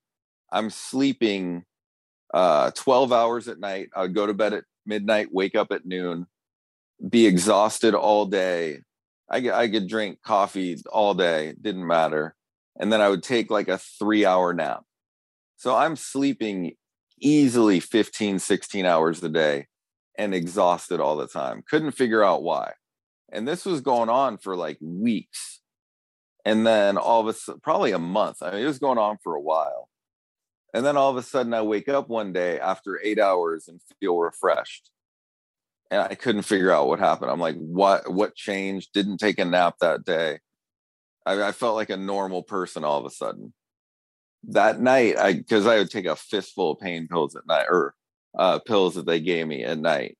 [0.52, 1.64] I'm sleeping
[2.32, 3.88] uh, 12 hours at night.
[3.94, 6.26] I would go to bed at midnight, wake up at noon,
[7.08, 8.82] be exhausted all day.
[9.28, 12.36] I I could drink coffee all day, didn't matter.
[12.78, 14.84] And then I would take like a three hour nap.
[15.56, 16.76] So I'm sleeping
[17.18, 19.66] easily 15, 16 hours a day
[20.18, 21.62] and exhausted all the time.
[21.68, 22.72] Couldn't figure out why.
[23.30, 25.56] And this was going on for like weeks
[26.46, 28.40] and then all of a sudden, probably a month.
[28.40, 29.88] I mean, it was going on for a while.
[30.72, 33.80] And then all of a sudden, I wake up one day after eight hours and
[33.98, 34.90] feel refreshed.
[35.90, 37.32] And I couldn't figure out what happened.
[37.32, 38.12] I'm like, what?
[38.12, 38.92] What changed?
[38.92, 40.38] Didn't take a nap that day.
[41.26, 43.52] I, I felt like a normal person all of a sudden.
[44.44, 47.96] That night, I because I would take a fistful of pain pills at night, or
[48.36, 50.16] uh, pills that they gave me at night,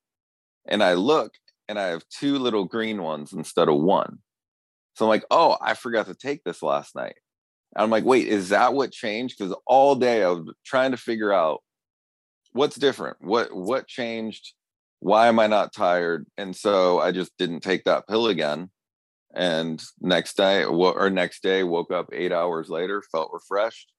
[0.67, 1.33] and I look
[1.69, 4.19] and I have two little green ones instead of one.
[4.95, 7.17] So I'm like, oh, I forgot to take this last night.
[7.75, 9.37] And I'm like, wait, is that what changed?
[9.39, 11.63] Because all day I was trying to figure out
[12.53, 14.55] what's different, what what changed,
[15.01, 16.27] why am I not tired?
[16.39, 18.71] And so I just didn't take that pill again.
[19.35, 23.93] And next day, or next day, woke up eight hours later, felt refreshed.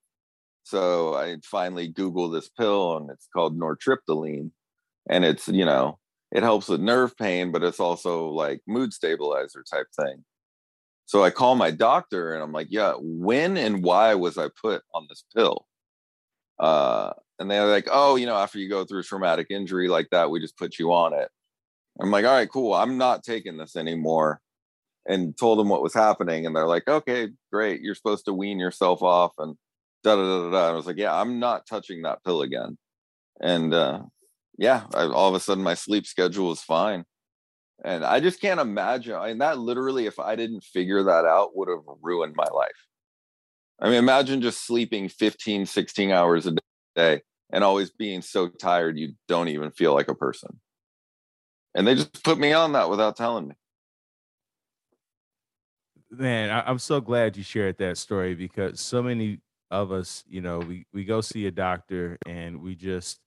[0.68, 4.50] So I finally Google this pill, and it's called nortriptyline,
[5.08, 5.98] and it's you know
[6.30, 10.24] it helps with nerve pain, but it's also like mood stabilizer type thing.
[11.06, 14.82] So I call my doctor and I'm like, yeah, when and why was I put
[14.94, 15.66] on this pill?
[16.60, 20.08] Uh, and they're like, oh, you know, after you go through a traumatic injury like
[20.10, 21.30] that, we just put you on it.
[21.98, 22.74] I'm like, all right, cool.
[22.74, 24.42] I'm not taking this anymore.
[25.06, 26.44] And told them what was happening.
[26.44, 27.80] And they're like, okay, great.
[27.80, 29.56] You're supposed to wean yourself off and
[30.02, 30.50] da da da da.
[30.50, 30.68] da.
[30.68, 32.78] I was like, yeah, I'm not touching that pill again.
[33.40, 34.02] And uh,
[34.56, 37.04] yeah, I, all of a sudden my sleep schedule was fine
[37.84, 41.56] and i just can't imagine I mean, that literally if i didn't figure that out
[41.56, 42.86] would have ruined my life
[43.80, 46.54] i mean imagine just sleeping 15 16 hours a
[46.96, 50.60] day and always being so tired you don't even feel like a person
[51.74, 53.54] and they just put me on that without telling me
[56.10, 60.40] Man, I, I'm so glad you shared that story because so many of us, you
[60.40, 63.20] know, we we go see a doctor and we just,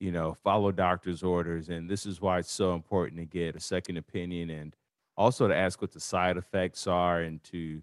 [0.00, 1.68] you know, follow doctor's orders.
[1.68, 4.74] And this is why it's so important to get a second opinion and
[5.16, 7.82] also to ask what the side effects are and to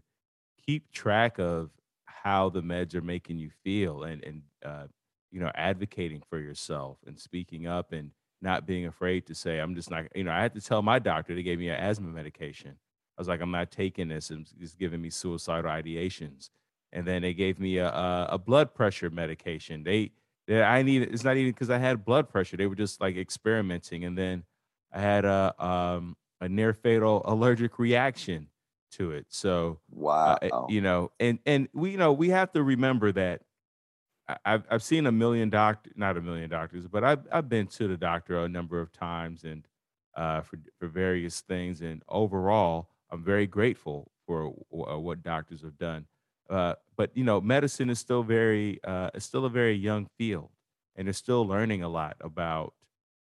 [0.65, 1.69] keep track of
[2.05, 4.87] how the meds are making you feel and and uh,
[5.31, 9.75] you know advocating for yourself and speaking up and not being afraid to say i'm
[9.75, 12.07] just not you know i had to tell my doctor they gave me an asthma
[12.09, 16.49] medication i was like i'm not taking this and it's giving me suicidal ideations
[16.91, 20.12] and then they gave me a, a, a blood pressure medication they,
[20.47, 23.17] they i need it's not even because i had blood pressure they were just like
[23.17, 24.43] experimenting and then
[24.91, 28.47] i had a um a near fatal allergic reaction
[28.91, 32.63] to it so wow uh, you know and and we you know we have to
[32.63, 33.41] remember that
[34.45, 37.88] I've I've seen a million doctor, not a million doctors, but I've I've been to
[37.88, 39.65] the doctor a number of times and
[40.15, 41.82] uh, for for various things.
[41.82, 46.06] And overall, I'm very grateful for uh, what doctors have done.
[46.49, 50.49] Uh, but you know, medicine is still very uh, it's still a very young field,
[50.95, 52.73] and they're still learning a lot about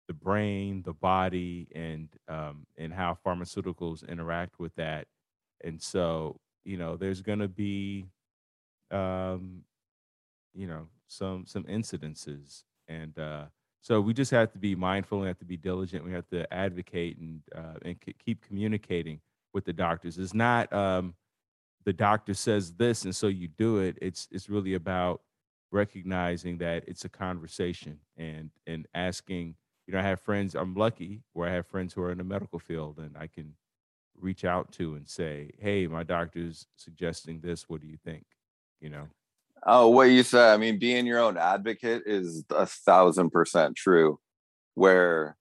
[0.07, 5.07] the brain, the body, and um, and how pharmaceuticals interact with that.
[5.63, 8.05] And so, you know, there's going to be
[8.91, 9.63] um,
[10.53, 13.45] you know some some incidences and uh
[13.81, 16.51] so we just have to be mindful and have to be diligent we have to
[16.53, 19.19] advocate and uh and c- keep communicating
[19.53, 21.13] with the doctors it's not um
[21.85, 25.21] the doctor says this and so you do it it's it's really about
[25.71, 29.55] recognizing that it's a conversation and and asking
[29.87, 32.23] you know i have friends i'm lucky where i have friends who are in the
[32.23, 33.53] medical field and i can
[34.19, 38.25] reach out to and say hey my doctor's suggesting this what do you think
[38.79, 39.07] you know
[39.63, 40.53] Oh, what you said.
[40.53, 44.19] I mean, being your own advocate is a thousand percent true.
[44.73, 45.37] Where,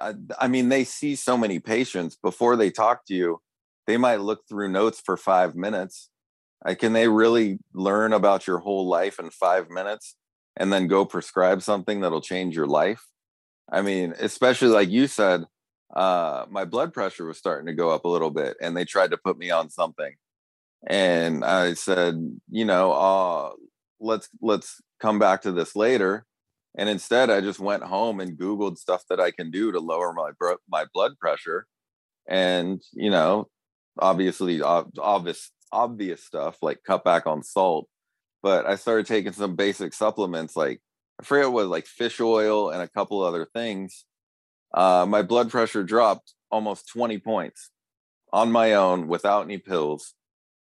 [0.00, 3.40] I, I mean, they see so many patients before they talk to you.
[3.86, 6.10] They might look through notes for five minutes.
[6.64, 10.16] Like, can they really learn about your whole life in five minutes
[10.56, 13.04] and then go prescribe something that'll change your life?
[13.70, 15.44] I mean, especially like you said,
[15.94, 19.10] uh, my blood pressure was starting to go up a little bit, and they tried
[19.10, 20.14] to put me on something
[20.86, 23.50] and I said, you know, uh,
[24.00, 26.26] let's let's come back to this later.
[26.76, 30.12] And instead, I just went home and Googled stuff that I can do to lower
[30.12, 31.66] my bro- my blood pressure,
[32.28, 33.48] and you know,
[33.98, 37.88] obviously obvious obvious stuff like cut back on salt.
[38.42, 40.80] But I started taking some basic supplements like
[41.20, 44.04] I forget what like fish oil and a couple other things.
[44.72, 47.70] Uh, my blood pressure dropped almost 20 points
[48.32, 50.14] on my own without any pills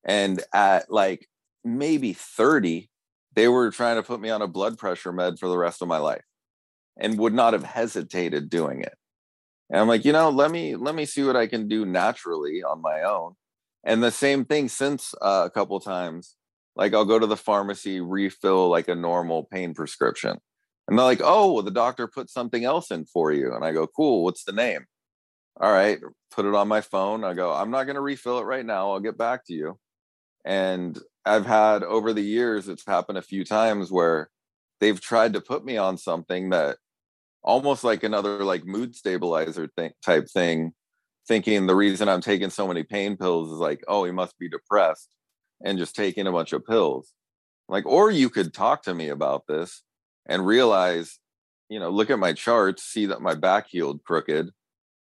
[0.05, 1.27] and at like
[1.63, 2.89] maybe 30,
[3.33, 5.87] they were trying to put me on a blood pressure med for the rest of
[5.87, 6.23] my life
[6.97, 8.93] and would not have hesitated doing it.
[9.69, 12.63] And I'm like, you know, let me let me see what I can do naturally
[12.63, 13.33] on my own.
[13.83, 16.35] And the same thing since uh, a couple times,
[16.75, 20.37] like I'll go to the pharmacy, refill like a normal pain prescription.
[20.87, 23.55] And they're like, oh, well, the doctor put something else in for you.
[23.55, 24.85] And I go, cool, what's the name?
[25.59, 25.99] All right,
[26.31, 27.23] put it on my phone.
[27.23, 28.91] I go, I'm not going to refill it right now.
[28.91, 29.79] I'll get back to you.
[30.43, 34.29] And I've had over the years, it's happened a few times where
[34.79, 36.77] they've tried to put me on something that
[37.45, 40.73] almost like another like mood stabilizer thing, type thing,
[41.27, 44.49] thinking the reason I'm taking so many pain pills is like, oh, he must be
[44.49, 45.09] depressed
[45.63, 47.13] and just taking a bunch of pills.
[47.69, 49.83] Like, or you could talk to me about this
[50.25, 51.19] and realize,
[51.69, 54.49] you know, look at my charts, see that my back healed crooked.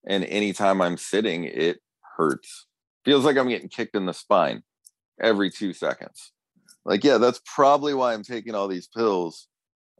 [0.07, 1.78] And anytime I'm sitting, it
[2.16, 2.66] hurts.
[3.05, 4.62] Feels like I'm getting kicked in the spine
[5.20, 6.33] every two seconds.
[6.85, 9.46] Like, yeah, that's probably why I'm taking all these pills.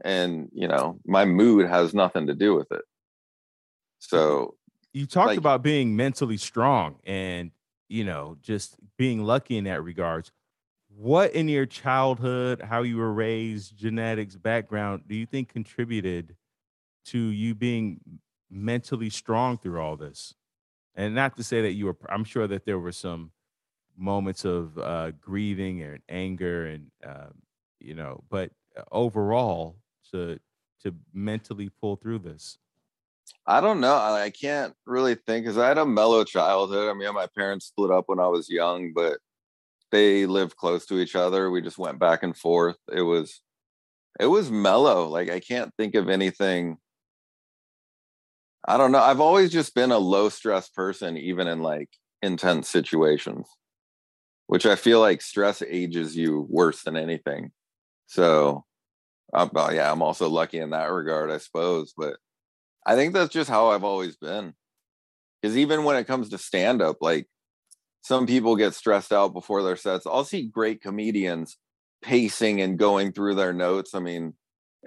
[0.03, 2.83] And, you know, my mood has nothing to do with it.
[3.99, 4.57] So
[4.93, 7.53] you talked like, about being mentally strong and,
[7.89, 10.33] you know, just being lucky in that regards.
[10.89, 16.37] What in your childhood, how you were raised, genetics, background, do you think contributed
[17.07, 18.01] to you being
[18.51, 20.35] mentally strong through all this?
[20.95, 23.31] And not to say that you were, I'm sure that there were some
[23.97, 27.33] moments of uh, grieving and anger and um,
[27.81, 29.77] you know but uh, overall
[30.13, 30.39] to
[30.83, 32.59] to mentally pull through this?
[33.47, 33.95] I don't know.
[33.95, 36.89] I can't really think because i had a mellow childhood.
[36.91, 39.19] I mean my parents split up when i was young but
[39.91, 41.51] they lived close to each other.
[41.51, 42.79] We just went back and forth.
[42.93, 43.43] It was
[44.21, 45.09] it was mellow.
[45.09, 46.79] Like i can't think of anything.
[48.65, 49.01] I don't know.
[49.01, 51.89] I've always just been a low stress person even in like
[52.23, 53.49] intense situations
[54.53, 57.53] which I feel like stress ages you worse than anything.
[58.07, 58.67] So,
[59.33, 61.93] uh, yeah, I'm also lucky in that regard, I suppose.
[61.97, 62.17] But
[62.87, 64.55] I think that's just how I've always been.
[65.41, 67.27] Because even when it comes to stand up, like
[68.03, 70.07] some people get stressed out before their sets.
[70.07, 71.57] I'll see great comedians
[72.03, 73.95] pacing and going through their notes.
[73.95, 74.35] I mean,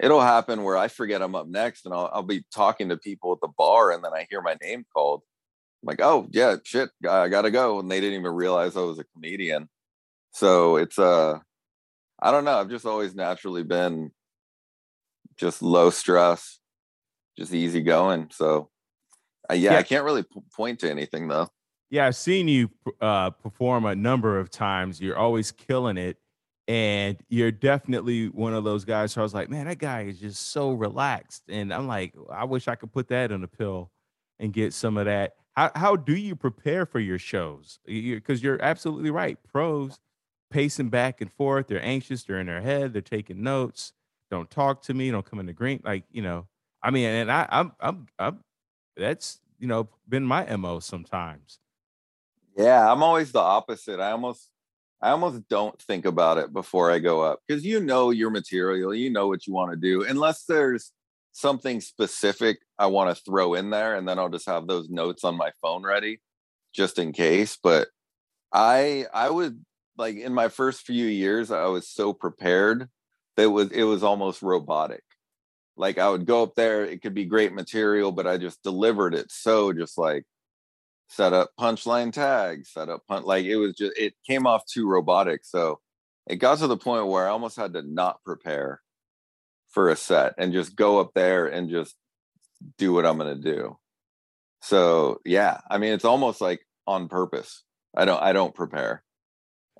[0.00, 3.32] it'll happen where I forget I'm up next and I'll, I'll be talking to people
[3.32, 5.22] at the bar and then I hear my name called.
[5.82, 7.78] I'm like, oh yeah, shit, I gotta go.
[7.78, 9.68] And they didn't even realize I was a comedian.
[10.32, 11.38] So it's uh
[12.20, 12.58] I don't know.
[12.58, 14.10] I've just always naturally been
[15.36, 16.58] just low stress,
[17.36, 18.28] just easy going.
[18.32, 18.70] So
[19.50, 21.48] uh, yeah, yeah, I can't really p- point to anything though.
[21.90, 22.70] Yeah, I've seen you
[23.00, 25.00] uh, perform a number of times.
[25.00, 26.18] You're always killing it.
[26.68, 30.18] And you're definitely one of those guys who I was like, man, that guy is
[30.18, 31.44] just so relaxed.
[31.48, 33.92] And I'm like, I wish I could put that on a pill
[34.40, 35.34] and get some of that.
[35.54, 37.78] How, how do you prepare for your shows?
[37.86, 39.38] Because you, you're absolutely right.
[39.52, 40.00] Pros
[40.50, 41.68] pacing back and forth.
[41.68, 42.24] They're anxious.
[42.24, 42.92] They're in their head.
[42.92, 43.92] They're taking notes.
[44.30, 45.10] Don't talk to me.
[45.10, 45.80] Don't come in the green.
[45.84, 46.46] Like, you know,
[46.82, 48.40] I mean, and I, I'm, I'm, I'm,
[48.96, 51.58] that's, you know, been my MO sometimes.
[52.56, 52.90] Yeah.
[52.90, 54.00] I'm always the opposite.
[54.00, 54.50] I almost,
[55.00, 58.94] I almost don't think about it before I go up because you know your material,
[58.94, 60.92] you know what you want to do, unless there's
[61.32, 65.22] something specific I want to throw in there, and then I'll just have those notes
[65.22, 66.20] on my phone ready
[66.74, 67.58] just in case.
[67.62, 67.88] But
[68.52, 69.62] I I would
[69.98, 72.88] like in my first few years, I was so prepared
[73.36, 75.02] that it was it was almost robotic.
[75.76, 79.14] Like I would go up there, it could be great material, but I just delivered
[79.14, 80.24] it so just like
[81.08, 84.88] set up punchline tags, set up punch like it was just it came off too
[84.88, 85.44] robotic.
[85.44, 85.80] So
[86.26, 88.82] it got to the point where I almost had to not prepare
[89.70, 91.94] for a set and just go up there and just
[92.78, 93.78] do what I'm gonna do.
[94.62, 97.64] So yeah, I mean it's almost like on purpose.
[97.96, 99.04] I don't I don't prepare.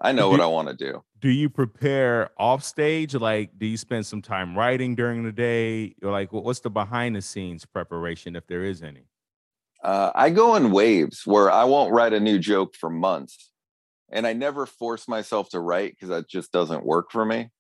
[0.01, 1.03] I know do, what I want to do.
[1.21, 3.15] Do you prepare off stage?
[3.15, 5.95] Like, do you spend some time writing during the day?
[6.03, 9.09] Or like, what's the behind the scenes preparation if there is any?
[9.83, 13.53] Uh, I go in waves where I won't write a new joke for months.
[14.11, 17.51] And I never force myself to write because that just doesn't work for me.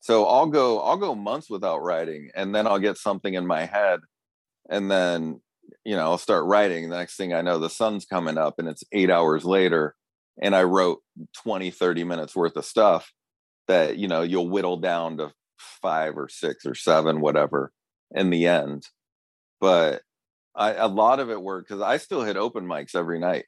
[0.00, 3.66] So I'll go, I'll go months without writing and then I'll get something in my
[3.66, 4.00] head.
[4.70, 5.42] And then,
[5.84, 6.88] you know, I'll start writing.
[6.88, 9.94] The next thing I know, the sun's coming up and it's eight hours later.
[10.40, 11.00] And I wrote
[11.42, 13.12] 20, 30 minutes worth of stuff
[13.68, 15.32] that, you know, you'll whittle down to
[15.82, 17.72] five or six or seven, whatever,
[18.14, 18.86] in the end.
[19.60, 20.02] But
[20.54, 23.44] I, a lot of it worked because I still hit open mics every night.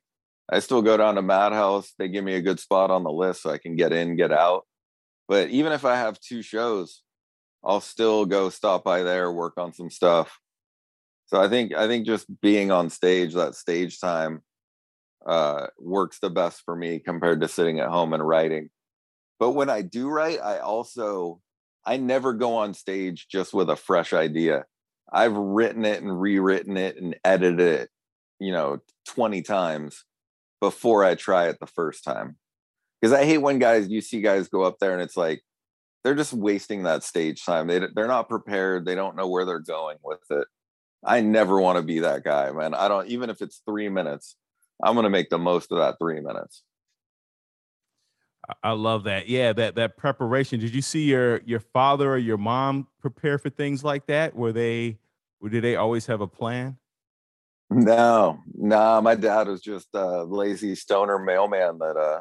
[0.51, 1.93] I still go down to Madhouse.
[1.99, 4.32] They give me a good spot on the list so I can get in, get
[4.32, 4.64] out.
[5.28, 7.03] But even if I have two shows,
[7.64, 10.38] I'll still go stop by there, work on some stuff.
[11.26, 14.43] So I think I think just being on stage, that stage time,
[15.26, 18.70] uh, works the best for me compared to sitting at home and writing.
[19.38, 21.40] But when I do write, I also
[21.84, 24.64] I never go on stage just with a fresh idea.
[25.12, 27.90] I've written it and rewritten it and edited it,
[28.38, 30.04] you know, 20 times
[30.60, 32.36] before I try it the first time.
[33.00, 35.42] Because I hate when guys, you see guys go up there and it's like,
[36.04, 37.66] they're just wasting that stage time.
[37.66, 38.84] They, they're not prepared.
[38.84, 40.46] They don't know where they're going with it.
[41.04, 42.74] I never want to be that guy, man.
[42.74, 44.36] I don't, even if it's three minutes,
[44.82, 46.62] I'm going to make the most of that three minutes.
[48.62, 49.28] I love that.
[49.28, 50.58] Yeah, that that preparation.
[50.58, 54.34] Did you see your your father or your mom prepare for things like that?
[54.34, 54.98] Were they
[55.48, 56.76] did they always have a plan?
[57.70, 59.00] No, no.
[59.00, 62.20] My dad was just a lazy stoner mailman that uh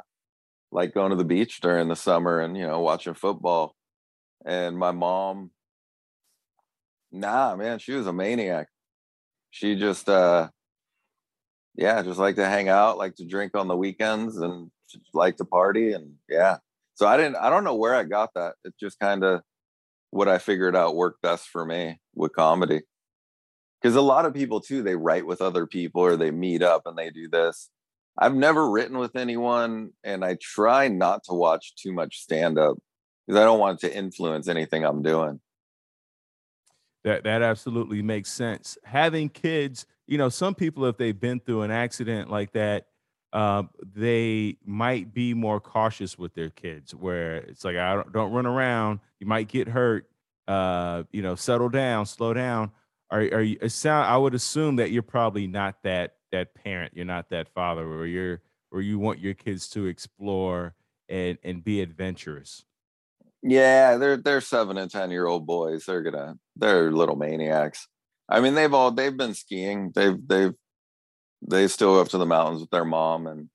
[0.71, 3.75] liked going to the beach during the summer and you know watching football.
[4.45, 5.51] And my mom,
[7.11, 8.67] nah, man, she was a maniac.
[9.49, 10.49] She just uh
[11.75, 14.71] yeah, just like to hang out, like to drink on the weekends and
[15.13, 16.57] like to party and yeah.
[16.95, 18.55] So I didn't I don't know where I got that.
[18.63, 19.41] It just kind of
[20.11, 22.81] what I figured out worked best for me with comedy
[23.81, 26.83] because a lot of people too they write with other people or they meet up
[26.85, 27.69] and they do this
[28.17, 32.77] i've never written with anyone and i try not to watch too much stand up
[33.25, 35.39] because i don't want to influence anything i'm doing
[37.03, 41.61] that that absolutely makes sense having kids you know some people if they've been through
[41.61, 42.87] an accident like that
[43.33, 43.63] uh,
[43.95, 48.45] they might be more cautious with their kids where it's like i don't, don't run
[48.45, 50.09] around you might get hurt
[50.47, 52.71] uh, you know settle down slow down
[53.11, 57.05] are are you sound I would assume that you're probably not that that parent, you're
[57.05, 58.41] not that father, or you're
[58.71, 60.73] or you want your kids to explore
[61.09, 62.63] and and be adventurous.
[63.43, 65.85] Yeah, they're they're seven and ten year old boys.
[65.85, 67.87] They're gonna they're little maniacs.
[68.31, 69.91] I mean, they've all they've been skiing.
[69.93, 70.53] They've they've
[71.47, 73.49] they still go up to the mountains with their mom and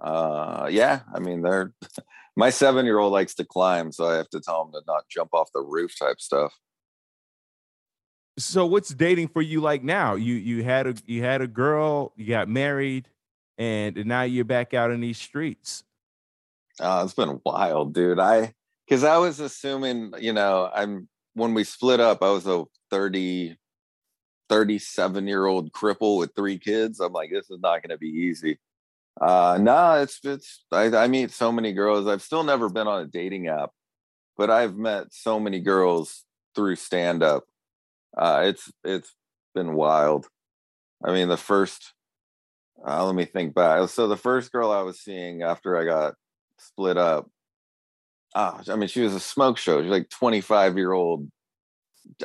[0.00, 1.72] uh yeah, I mean they're
[2.36, 5.04] my seven year old likes to climb, so I have to tell him to not
[5.10, 6.54] jump off the roof type stuff.
[8.38, 10.14] So what's dating for you like now?
[10.14, 13.08] You you had a you had a girl, you got married,
[13.58, 15.82] and now you're back out in these streets.
[16.78, 18.20] Uh, it's been wild, dude.
[18.20, 18.54] I
[18.86, 23.56] because I was assuming, you know, I'm when we split up, I was a 30,
[24.50, 27.00] 37 year old cripple with three kids.
[27.00, 28.58] I'm like, this is not going to be easy.
[29.18, 30.64] Uh, no, it's it's.
[30.72, 32.06] I, I meet so many girls.
[32.06, 33.70] I've still never been on a dating app,
[34.36, 36.24] but I've met so many girls
[36.54, 37.44] through stand up.
[38.16, 39.14] Uh, it's it's
[39.54, 40.26] been wild.
[41.04, 41.94] I mean, the first.
[42.86, 43.86] Uh, let me think back.
[43.90, 46.14] So the first girl I was seeing after I got
[46.58, 47.28] split up.
[48.34, 49.82] Ah, I mean, she was a smoke show.
[49.82, 51.30] She's like 25 year old,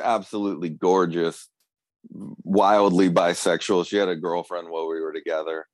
[0.02, 1.50] absolutely gorgeous,
[2.10, 3.86] wildly bisexual.
[3.86, 5.66] She had a girlfriend while we were together.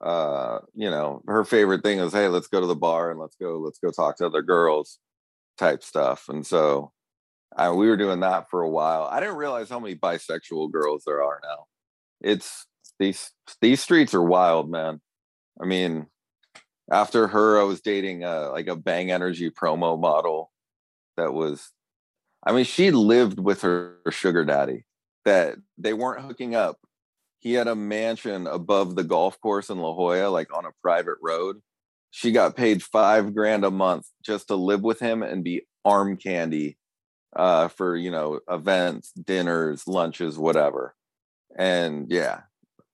[0.00, 3.36] Uh, you know, her favorite thing is, hey, let's go to the bar and let's
[3.36, 4.98] go, let's go talk to other girls,
[5.58, 6.24] type stuff.
[6.28, 6.92] And so,
[7.56, 9.04] I, we were doing that for a while.
[9.04, 11.66] I didn't realize how many bisexual girls there are now.
[12.20, 12.66] It's
[12.98, 15.00] these these streets are wild, man.
[15.60, 16.06] I mean,
[16.90, 20.50] after her, I was dating a, like a Bang Energy promo model
[21.16, 21.70] that was,
[22.44, 24.86] I mean, she lived with her sugar daddy.
[25.24, 26.78] That they weren't hooking up.
[27.38, 31.18] He had a mansion above the golf course in La Jolla, like on a private
[31.22, 31.60] road.
[32.10, 36.16] She got paid five grand a month just to live with him and be arm
[36.16, 36.76] candy
[37.34, 40.94] uh, for you know events, dinners, lunches, whatever.
[41.56, 42.42] And yeah,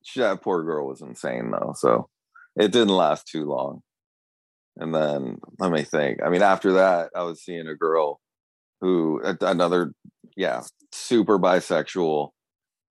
[0.03, 1.75] she, that poor girl was insane though.
[1.77, 2.09] So
[2.57, 3.83] it didn't last too long.
[4.77, 6.23] And then let me think.
[6.25, 8.21] I mean, after that, I was seeing a girl
[8.81, 9.93] who another,
[10.39, 10.63] yeah,
[10.93, 12.31] super bisexual,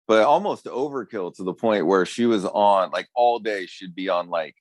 [0.08, 3.66] but almost overkill to the point where she was on like all day.
[3.66, 4.56] She'd be on like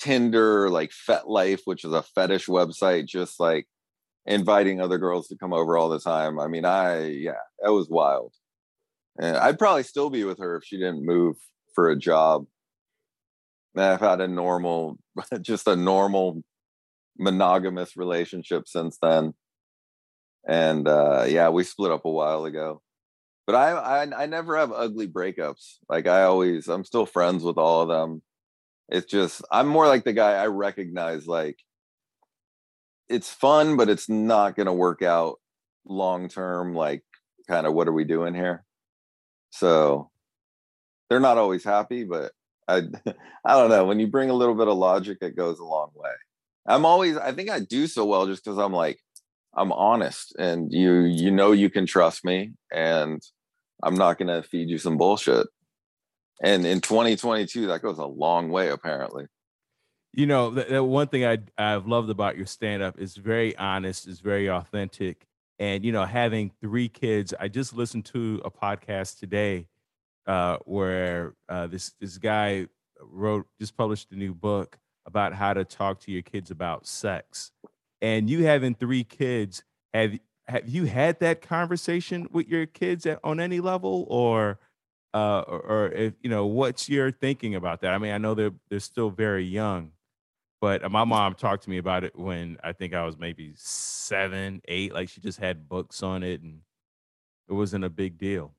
[0.00, 3.66] Tinder, like FetLife, which is a fetish website, just like
[4.26, 6.38] inviting other girls to come over all the time.
[6.38, 8.32] I mean, I yeah, that was wild.
[9.20, 11.34] And I'd probably still be with her if she didn't move
[11.74, 12.46] for a job.
[13.76, 14.98] I've had a normal,
[15.40, 16.42] just a normal
[17.18, 19.34] monogamous relationship since then.
[20.46, 22.82] And uh, yeah, we split up a while ago.
[23.46, 23.70] But I,
[24.04, 25.78] I I never have ugly breakups.
[25.88, 28.22] Like I always, I'm still friends with all of them.
[28.90, 31.58] It's just I'm more like the guy I recognize like
[33.08, 35.40] it's fun, but it's not gonna work out
[35.84, 36.74] long term.
[36.74, 37.02] Like,
[37.48, 38.64] kind of what are we doing here?
[39.50, 40.10] So
[41.08, 42.32] they're not always happy, but
[42.68, 42.82] I
[43.44, 43.84] I don't know.
[43.86, 46.10] When you bring a little bit of logic, it goes a long way.
[46.66, 49.00] I'm always I think I do so well just because I'm like
[49.54, 53.20] I'm honest and you you know you can trust me and
[53.82, 55.46] I'm not gonna feed you some bullshit.
[56.42, 59.26] And in 2022, that goes a long way, apparently.
[60.12, 63.56] You know, the, the one thing I I've loved about your stand up is very
[63.56, 65.26] honest, is very authentic.
[65.58, 69.68] And you know, having three kids, I just listened to a podcast today
[70.26, 72.66] uh, where uh, this this guy
[73.00, 77.52] wrote just published a new book about how to talk to your kids about sex.
[78.02, 83.20] And you having three kids, have have you had that conversation with your kids at,
[83.22, 84.58] on any level, or
[85.14, 87.92] uh, or, or if you know what's your thinking about that?
[87.92, 89.92] I mean, I know they're they're still very young,
[90.60, 94.62] but my mom talked to me about it when I think I was maybe seven,
[94.66, 94.94] eight.
[94.94, 96.60] Like she just had books on it, and
[97.48, 98.54] it wasn't a big deal.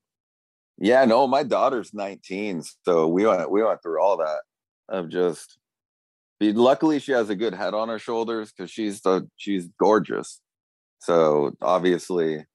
[0.78, 4.42] Yeah, no, my daughter's 19, so we went we went through all that
[4.90, 5.58] of just
[6.42, 10.42] luckily she has a good head on her shoulders because she's the she's gorgeous.
[11.00, 12.46] So obviously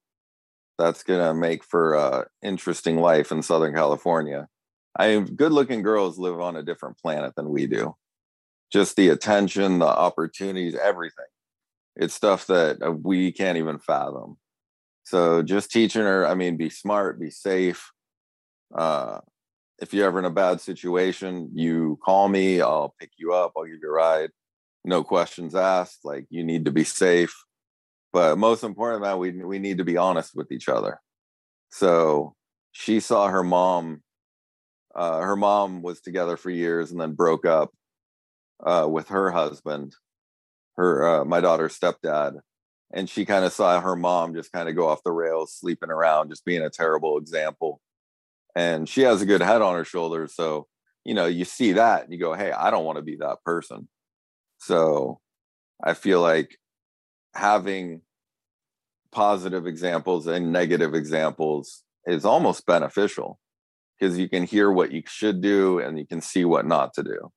[0.77, 4.47] that's gonna make for a interesting life in southern california.
[4.97, 7.95] I mean good looking girls live on a different planet than we do.
[8.71, 11.25] Just the attention the opportunities everything.
[11.95, 14.37] It's stuff that uh, we can't even fathom.
[15.03, 17.91] So just teaching her i mean be smart be safe
[18.75, 19.19] uh,
[19.79, 23.65] if you're ever in a bad situation, you call me, I'll pick you up, I'll
[23.65, 24.31] give you a ride.
[24.83, 25.99] No questions asked.
[26.03, 27.35] Like you need to be safe.
[28.13, 30.99] But most important, man, we we need to be honest with each other.
[31.69, 32.35] So
[32.71, 34.01] she saw her mom.
[34.95, 37.71] Uh, her mom was together for years and then broke up
[38.65, 39.93] uh, with her husband,
[40.75, 42.39] her uh, my daughter's stepdad,
[42.91, 45.91] and she kind of saw her mom just kind of go off the rails, sleeping
[45.91, 47.81] around, just being a terrible example
[48.57, 50.65] and she has a good head on her shoulders so
[51.05, 53.37] you know you see that and you go hey i don't want to be that
[53.45, 53.87] person.
[54.57, 55.19] So
[55.83, 56.57] i feel like
[57.35, 58.01] having
[59.11, 63.39] positive examples and negative examples is almost beneficial
[63.99, 67.03] because you can hear what you should do and you can see what not to
[67.03, 67.31] do.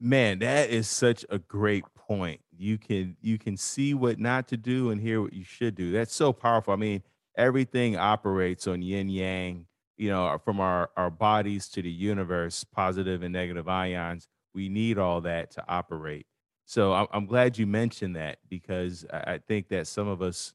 [0.00, 2.40] Man that is such a great point.
[2.56, 5.92] You can you can see what not to do and hear what you should do.
[5.92, 6.72] That's so powerful.
[6.72, 7.02] I mean
[7.36, 9.66] everything operates on yin yang
[9.96, 14.98] you know from our our bodies to the universe positive and negative ions we need
[14.98, 16.26] all that to operate
[16.66, 20.54] So I'm, I'm glad you mentioned that because I, I think that some of us,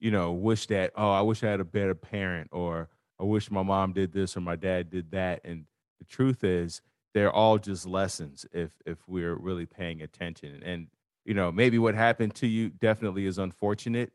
[0.00, 2.88] you know, wish that oh, I wish I had a better parent, or
[3.18, 5.40] I wish my mom did this or my dad did that.
[5.44, 5.66] And
[5.98, 6.82] the truth is,
[7.14, 10.62] they're all just lessons if if we're really paying attention.
[10.64, 10.88] And
[11.24, 14.12] you know, maybe what happened to you definitely is unfortunate,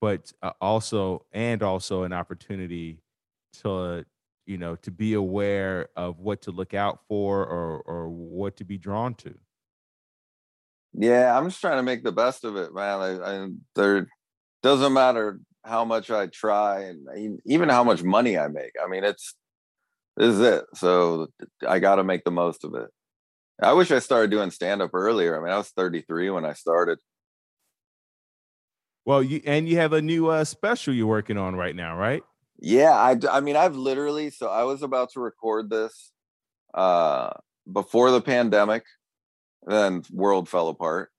[0.00, 3.00] but uh, also and also an opportunity
[3.62, 4.04] to
[4.46, 8.64] you know to be aware of what to look out for or or what to
[8.64, 9.34] be drawn to.
[10.94, 14.08] Yeah i'm just trying to make the best of it man I, I, there
[14.62, 19.04] doesn't matter how much i try and even how much money i make i mean
[19.04, 19.34] it's
[20.16, 21.28] this is it so
[21.68, 22.88] i got to make the most of it.
[23.62, 26.54] I wish i started doing stand up earlier i mean i was 33 when i
[26.54, 26.98] started
[29.08, 32.22] well you and you have a new uh, special you're working on right now right
[32.60, 36.12] yeah, I I mean I've literally so I was about to record this
[36.74, 37.30] uh
[37.72, 38.84] before the pandemic,
[39.66, 41.10] then world fell apart.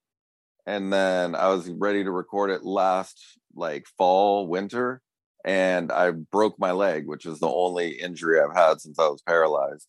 [0.65, 3.17] And then I was ready to record it last
[3.55, 5.01] like fall, winter,
[5.45, 9.21] and I broke my leg, which is the only injury I've had since I was
[9.21, 9.87] paralyzed.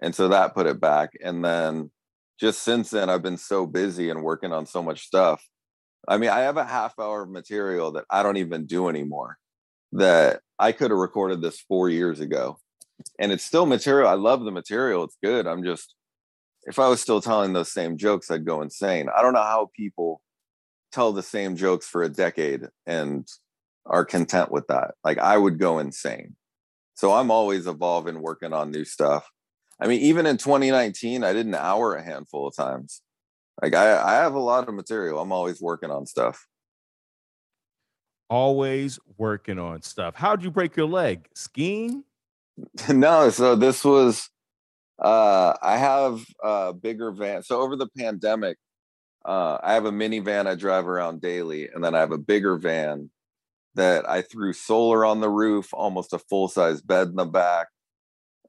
[0.00, 1.10] And so that put it back.
[1.22, 1.90] And then
[2.38, 5.42] just since then, I've been so busy and working on so much stuff.
[6.08, 9.38] I mean, I have a half hour of material that I don't even do anymore
[9.92, 12.58] that I could have recorded this four years ago.
[13.18, 14.08] And it's still material.
[14.08, 15.04] I love the material.
[15.04, 15.46] It's good.
[15.46, 15.94] I'm just,
[16.64, 19.08] if I was still telling those same jokes, I'd go insane.
[19.14, 20.20] I don't know how people
[20.92, 23.26] tell the same jokes for a decade and
[23.84, 24.94] are content with that.
[25.04, 26.36] Like I would go insane.
[26.94, 29.28] So I'm always evolving, working on new stuff.
[29.80, 33.02] I mean, even in 2019, I did an hour a handful of times.
[33.62, 35.18] Like I, I have a lot of material.
[35.18, 36.46] I'm always working on stuff
[38.28, 40.14] always working on stuff.
[40.16, 41.28] How'd you break your leg?
[41.34, 42.04] Skiing?
[42.88, 44.30] no, so this was
[45.02, 47.42] uh I have a bigger van.
[47.42, 48.56] So over the pandemic,
[49.24, 52.56] uh I have a minivan I drive around daily, and then I have a bigger
[52.56, 53.10] van
[53.74, 57.66] that I threw solar on the roof, almost a full-size bed in the back,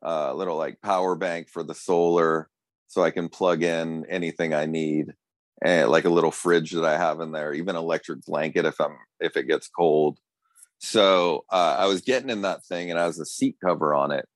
[0.01, 2.49] a uh, little like power bank for the solar
[2.87, 5.13] so I can plug in anything I need
[5.61, 8.97] and like a little fridge that I have in there, even electric blanket if I'm
[9.19, 10.19] if it gets cold.
[10.79, 14.11] So uh, I was getting in that thing, and I was a seat cover on
[14.11, 14.27] it,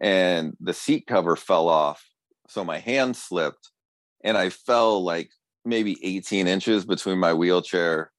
[0.00, 2.04] and the seat cover fell off,
[2.48, 3.70] so my hand slipped,
[4.22, 5.30] and I fell like
[5.64, 8.12] maybe 18 inches between my wheelchair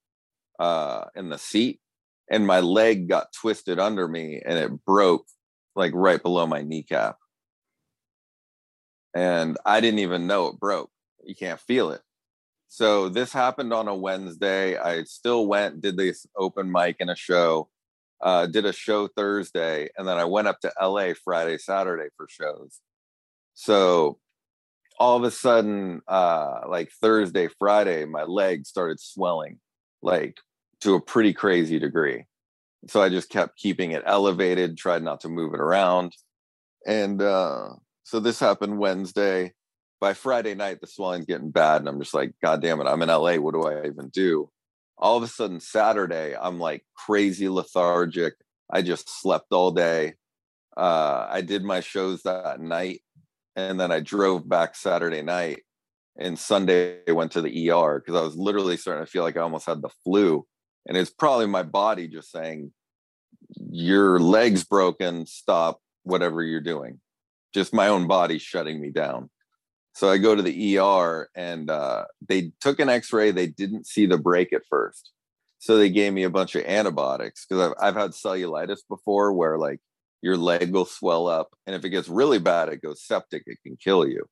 [0.59, 1.80] uh, and the seat,
[2.30, 5.26] and my leg got twisted under me, and it broke
[5.76, 7.15] like right below my kneecap,
[9.16, 10.89] and I didn't even know it broke.
[11.24, 12.01] You can't feel it
[12.74, 14.80] so this happened on a Wednesday.
[14.80, 17.70] I still went, did this open mic and a show,
[18.20, 22.28] uh, did a show Thursday, and then I went up to LA Friday, Saturday for
[22.28, 22.80] shows.
[23.53, 24.18] So
[24.97, 29.59] all of a sudden, uh, like Thursday, Friday, my leg started swelling
[30.01, 30.38] like
[30.82, 32.26] to a pretty crazy degree.
[32.88, 36.14] So I just kept keeping it elevated, tried not to move it around.
[36.88, 37.70] And uh,
[38.04, 39.54] so this happened Wednesday
[40.04, 41.80] by Friday night, the swelling's getting bad.
[41.80, 43.36] And I'm just like, God damn it, I'm in LA.
[43.36, 44.49] What do I even do?
[44.97, 48.34] All of a sudden, Saturday, I'm like crazy lethargic.
[48.70, 50.16] I just slept all day.
[50.76, 52.99] Uh, I did my shows that night.
[53.56, 55.62] And then I drove back Saturday night.
[56.20, 59.38] And Sunday, I went to the ER because I was literally starting to feel like
[59.38, 60.45] I almost had the flu.
[60.86, 62.74] And it's probably my body just saying,
[63.70, 65.26] Your leg's broken.
[65.28, 66.99] Stop whatever you're doing.
[67.54, 69.30] Just my own body shutting me down.
[69.95, 73.32] So I go to the ER and uh, they took an x ray.
[73.32, 75.12] They didn't see the break at first.
[75.60, 79.58] So they gave me a bunch of antibiotics because I've, I've had cellulitis before where
[79.58, 79.80] like
[80.22, 81.54] your leg will swell up.
[81.68, 84.26] And if it gets really bad, it goes septic, it can kill you.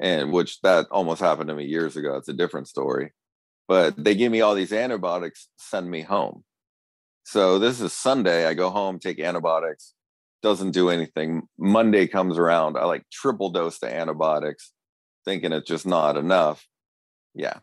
[0.00, 2.16] And which that almost happened to me years ago.
[2.16, 3.12] It's a different story.
[3.66, 6.44] But they gave me all these antibiotics, send me home.
[7.24, 8.46] So this is Sunday.
[8.46, 9.94] I go home, take antibiotics,
[10.42, 11.42] doesn't do anything.
[11.58, 12.76] Monday comes around.
[12.76, 14.72] I like triple dose the antibiotics
[15.24, 16.66] thinking it's just not enough.
[17.34, 17.58] Yeah,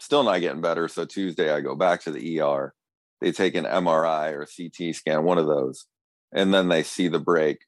[0.00, 0.88] still not getting better.
[0.88, 2.74] So Tuesday, I go back to the ER.
[3.20, 5.86] They take an MRI or CT scan, one of those,
[6.32, 7.58] and then they see the break.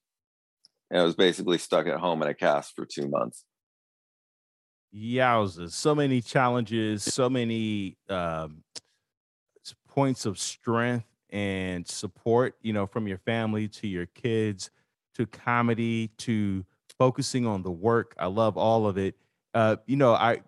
[0.91, 3.45] And I was basically stuck at home in a cast for two months.
[4.95, 5.73] Yowzers.
[5.73, 8.62] So many challenges, so many um,
[9.89, 14.70] points of strength and support, you know, from your family to your kids
[15.14, 16.64] to comedy to
[16.99, 18.14] focusing on the work.
[18.18, 19.16] I love all of it.
[19.55, 20.41] Uh, you know, I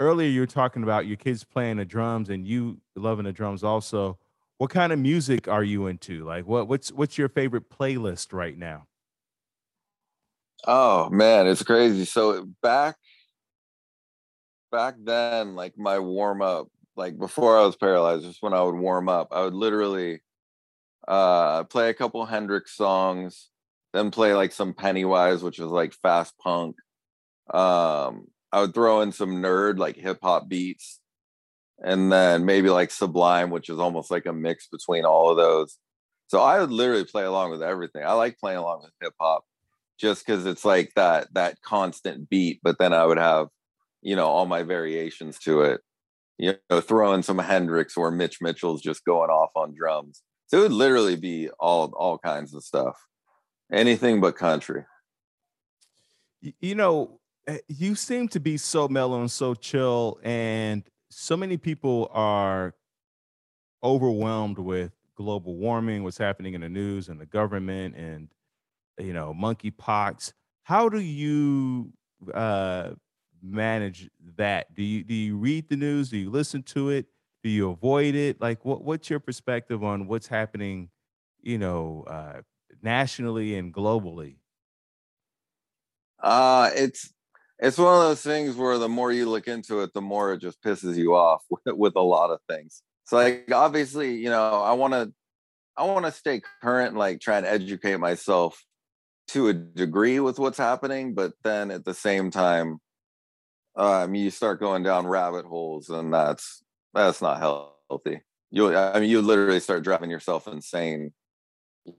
[0.00, 3.62] earlier you were talking about your kids playing the drums and you loving the drums
[3.64, 4.18] also.
[4.58, 6.24] What kind of music are you into?
[6.24, 8.86] Like what what's what's your favorite playlist right now?
[10.66, 12.04] Oh man, it's crazy.
[12.04, 12.96] So back
[14.70, 18.74] back then, like my warm up, like before I was paralyzed, just when I would
[18.74, 20.20] warm up, I would literally
[21.08, 23.50] uh play a couple Hendrix songs,
[23.92, 26.76] then play like some Pennywise, which was like fast punk.
[27.52, 31.00] Um, I would throw in some nerd like hip hop beats,
[31.82, 35.78] and then maybe like Sublime, which is almost like a mix between all of those.
[36.28, 38.04] So I would literally play along with everything.
[38.04, 39.44] I like playing along with hip hop
[39.98, 43.48] just because it's like that that constant beat, but then I would have,
[44.02, 45.80] you know, all my variations to it.
[46.42, 50.22] You know, throwing some Hendrix or Mitch Mitchell's just going off on drums.
[50.48, 52.96] So it would literally be all all kinds of stuff.
[53.72, 54.84] Anything but country.
[56.40, 61.58] You know, eh, you seem to be so mellow and so chill, and so many
[61.58, 62.74] people are
[63.84, 68.30] overwhelmed with global warming, what's happening in the news and the government, and
[68.98, 70.32] you know, monkeypox.
[70.64, 71.92] How do you
[72.34, 72.90] uh,
[73.42, 74.74] manage that?
[74.74, 76.10] Do you do you read the news?
[76.10, 77.06] Do you listen to it?
[77.42, 78.40] Do you avoid it?
[78.40, 80.90] Like, what what's your perspective on what's happening?
[81.42, 82.42] You know, uh,
[82.82, 84.36] nationally and globally.
[86.22, 87.12] Uh it's
[87.58, 90.40] it's one of those things where the more you look into it, the more it
[90.40, 92.82] just pisses you off with, with a lot of things.
[93.04, 95.12] So like obviously, you know, I want to
[95.76, 98.62] I want to stay current, like try and educate myself
[99.28, 102.78] to a degree with what's happening, but then at the same time,
[103.76, 106.62] um, you start going down rabbit holes, and that's
[106.94, 108.20] that's not healthy.
[108.50, 111.12] You, I mean, you literally start driving yourself insane.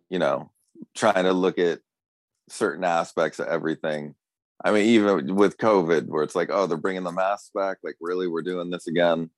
[0.10, 0.52] You know,
[0.96, 1.80] trying to look at
[2.50, 4.16] certain aspects of everything.
[4.64, 7.80] I mean, even with COVID, where it's like, oh, they're bringing the masks back.
[7.84, 9.30] Like, really, we're doing this again?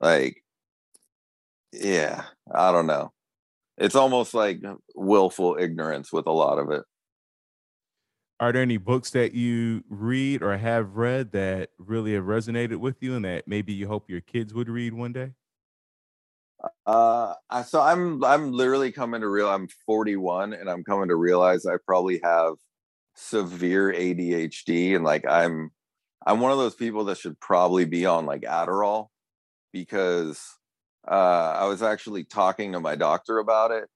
[0.00, 0.42] Like,
[1.72, 3.12] yeah, I don't know.
[3.76, 4.60] It's almost like
[4.94, 6.82] willful ignorance with a lot of it.
[8.40, 13.02] Are there any books that you read or have read that really have resonated with
[13.02, 15.32] you and that maybe you hope your kids would read one day?
[16.86, 17.34] Uh,
[17.66, 19.48] so I'm I'm literally coming to real.
[19.48, 22.54] I'm 41 and I'm coming to realize I probably have
[23.14, 25.70] severe ADHD and like I'm
[26.24, 29.08] I'm one of those people that should probably be on like Adderall
[29.72, 30.40] because
[31.06, 33.88] uh, I was actually talking to my doctor about it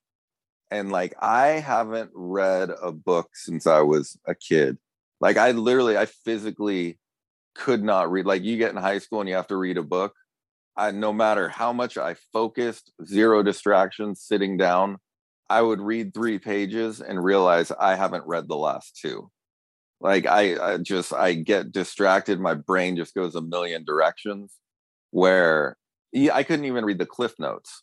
[0.72, 4.78] and like I haven't read a book since I was a kid.
[5.20, 6.98] Like I literally, I physically
[7.54, 8.24] could not read.
[8.24, 10.14] Like you get in high school and you have to read a book.
[10.74, 14.96] I no matter how much I focused, zero distractions, sitting down,
[15.50, 19.30] I would read three pages and realize I haven't read the last two.
[20.00, 22.40] Like I, I just I get distracted.
[22.40, 24.54] My brain just goes a million directions.
[25.10, 25.76] Where
[26.32, 27.82] I couldn't even read the cliff notes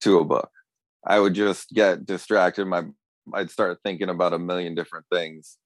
[0.00, 0.50] to a book
[1.04, 2.66] I would just get distracted.
[2.66, 2.84] My
[3.32, 5.58] I'd start thinking about a million different things.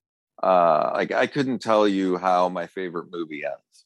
[0.42, 3.84] Uh, like I couldn't tell you how my favorite movie ends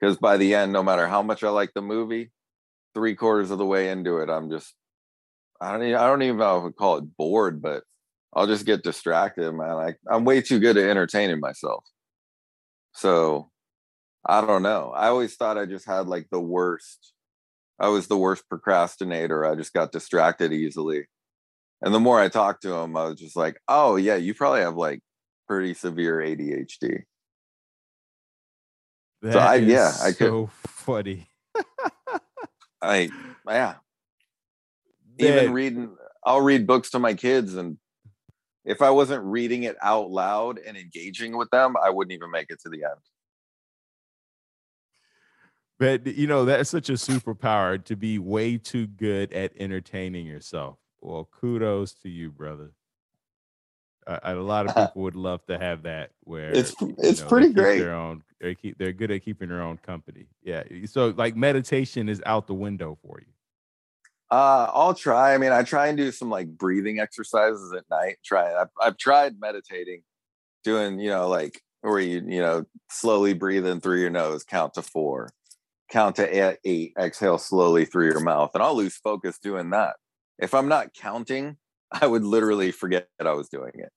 [0.00, 2.30] because by the end, no matter how much I like the movie,
[2.94, 4.74] three quarters of the way into it, I'm just
[5.60, 7.82] I don't even, I don't even know if I would call it bored, but
[8.34, 9.74] I'll just get distracted, man.
[9.74, 11.84] Like I'm way too good at entertaining myself.
[12.94, 13.50] So
[14.26, 14.92] I don't know.
[14.94, 17.12] I always thought I just had like the worst
[17.80, 19.46] I was the worst procrastinator.
[19.46, 21.06] I just got distracted easily.
[21.80, 24.60] And the more I talked to him, I was just like, oh, yeah, you probably
[24.60, 25.00] have like
[25.46, 27.02] pretty severe ADHD.
[29.22, 30.28] That so I, yeah, I could.
[30.28, 31.28] So funny.
[32.82, 33.10] I,
[33.46, 33.74] yeah.
[35.18, 37.54] That, Even reading, I'll read books to my kids.
[37.54, 37.78] And
[38.64, 42.46] if I wasn't reading it out loud and engaging with them, I wouldn't even make
[42.50, 43.00] it to the end.
[45.78, 50.78] But you know, that's such a superpower to be way too good at entertaining yourself.
[51.00, 52.72] Well, kudos to you, brother.
[54.06, 56.10] Uh, a lot of people would love to have that.
[56.24, 57.78] Where it's it's know, pretty great.
[57.78, 60.26] Their own, they keep they're good at keeping their own company.
[60.42, 60.64] Yeah.
[60.86, 63.32] So like meditation is out the window for you.
[64.30, 65.34] Uh, I'll try.
[65.34, 68.16] I mean, I try and do some like breathing exercises at night.
[68.24, 68.52] Try.
[68.54, 70.02] I've, I've tried meditating,
[70.64, 74.74] doing you know like where you you know slowly breathe in through your nose, count
[74.74, 75.30] to four,
[75.90, 78.50] count to eight, exhale slowly through your mouth.
[78.54, 79.96] And I'll lose focus doing that.
[80.38, 81.56] If I'm not counting,
[81.90, 83.90] I would literally forget that I was doing it.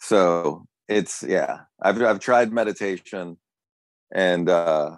[0.00, 3.38] So it's yeah, I've I've tried meditation
[4.12, 4.96] and uh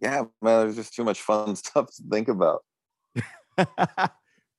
[0.00, 2.62] yeah, man, there's just too much fun stuff to think about.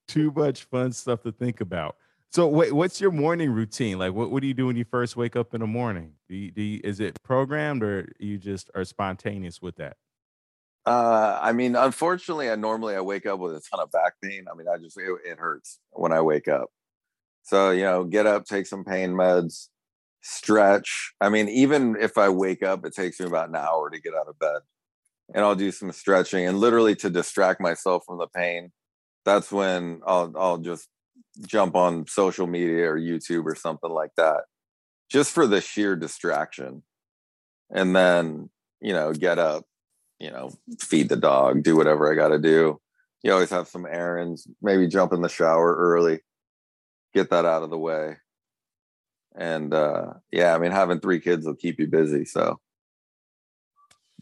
[0.08, 1.96] too much fun stuff to think about.
[2.32, 3.98] So wait, what's your morning routine?
[3.98, 6.14] Like what, what do you do when you first wake up in the morning?
[6.28, 9.98] Do you, do you, is it programmed or you just are spontaneous with that?
[10.86, 14.46] Uh, I mean, unfortunately, I normally I wake up with a ton of back pain.
[14.52, 16.70] I mean, I just it, it hurts when I wake up.
[17.44, 19.68] So you know, get up, take some pain meds,
[20.22, 21.14] stretch.
[21.22, 24.14] I mean, even if I wake up, it takes me about an hour to get
[24.16, 24.62] out of bed.
[25.34, 28.72] And I'll do some stretching and literally to distract myself from the pain.
[29.26, 30.88] That's when I'll I'll just
[31.46, 34.44] jump on social media or YouTube or something like that.
[35.12, 36.84] Just for the sheer distraction.
[37.72, 38.50] And then,
[38.82, 39.66] you know, get up,
[40.20, 42.80] you know, feed the dog, do whatever I got to do.
[43.24, 46.20] You always have some errands, maybe jump in the shower early,
[47.14, 48.18] get that out of the way.
[49.36, 52.60] And uh yeah i mean having three kids will keep you busy so.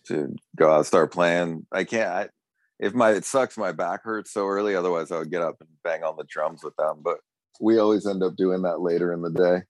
[0.07, 2.29] To go out start playing i can't I,
[2.79, 5.69] if my it sucks my back hurts so early otherwise i would get up and
[5.83, 7.17] bang on the drums with them but
[7.59, 9.63] we always end up doing that later in the day.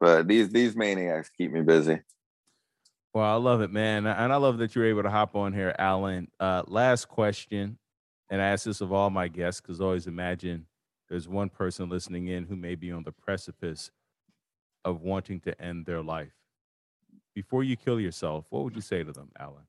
[0.00, 2.00] But these these maniacs keep me busy
[3.14, 5.74] well i love it man and i love that you're able to hop on here
[5.78, 7.78] alan uh last question
[8.30, 10.66] and i ask this of all my guests because always imagine
[11.10, 13.90] there's one person listening in who may be on the precipice
[14.84, 16.32] of wanting to end their life.
[17.34, 19.66] Before you kill yourself, what would you say to them, Alan?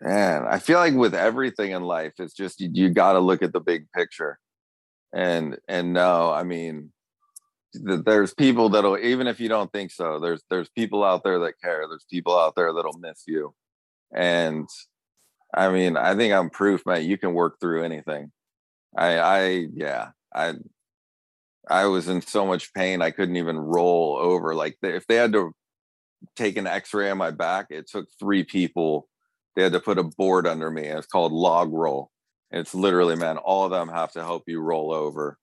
[0.00, 3.42] Man, I feel like with everything in life, it's just you, you got to look
[3.42, 4.38] at the big picture,
[5.12, 6.92] and and no, I mean,
[7.74, 11.60] there's people that'll even if you don't think so, there's there's people out there that
[11.62, 11.86] care.
[11.88, 13.54] There's people out there that'll miss you,
[14.14, 14.68] and
[15.54, 17.04] I mean, I think I'm proof, man.
[17.04, 18.32] You can work through anything.
[18.96, 20.54] I I yeah, I
[21.68, 24.54] I was in so much pain I couldn't even roll over.
[24.54, 25.54] Like if they had to
[26.36, 29.08] take an X-ray on my back, it took three people.
[29.56, 30.86] They had to put a board under me.
[30.86, 32.10] And it's called log roll.
[32.50, 35.38] And it's literally, man, all of them have to help you roll over.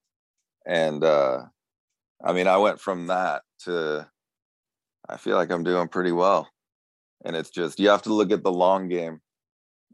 [0.66, 1.42] And uh,
[2.24, 4.08] I mean, I went from that to
[5.08, 6.48] I feel like I'm doing pretty well.
[7.24, 9.20] And it's just you have to look at the long game.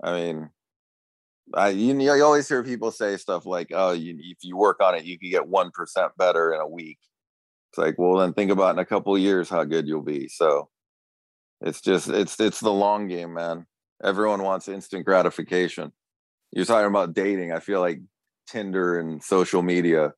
[0.03, 0.51] I mean,
[1.55, 4.95] I you, you always hear people say stuff like, "Oh, you, if you work on
[4.95, 6.99] it, you can get one percent better in a week."
[7.71, 10.29] It's like, well, then think about in a couple years how good you'll be.
[10.29, 10.69] So
[11.61, 13.67] it's just it's it's the long game, man.
[14.03, 15.93] Everyone wants instant gratification.
[16.53, 17.53] You're talking about dating.
[17.53, 18.01] I feel like
[18.47, 20.15] Tinder and social media,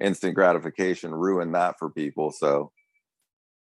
[0.00, 2.32] instant gratification ruin that for people.
[2.32, 2.72] So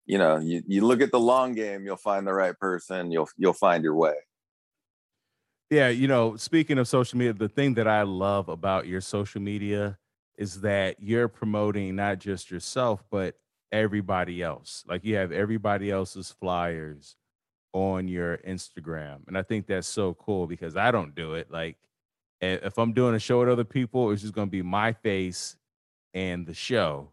[0.06, 3.28] you know, you, you look at the long game, you'll find the right person, you'll
[3.36, 4.14] you'll find your way.
[5.70, 9.40] Yeah, you know, speaking of social media, the thing that I love about your social
[9.40, 9.98] media
[10.36, 13.36] is that you're promoting not just yourself, but
[13.70, 14.84] everybody else.
[14.88, 17.14] Like you have everybody else's flyers
[17.72, 19.20] on your Instagram.
[19.28, 21.52] And I think that's so cool because I don't do it.
[21.52, 21.76] Like
[22.40, 25.56] if I'm doing a show with other people, it's just going to be my face
[26.14, 27.12] and the show.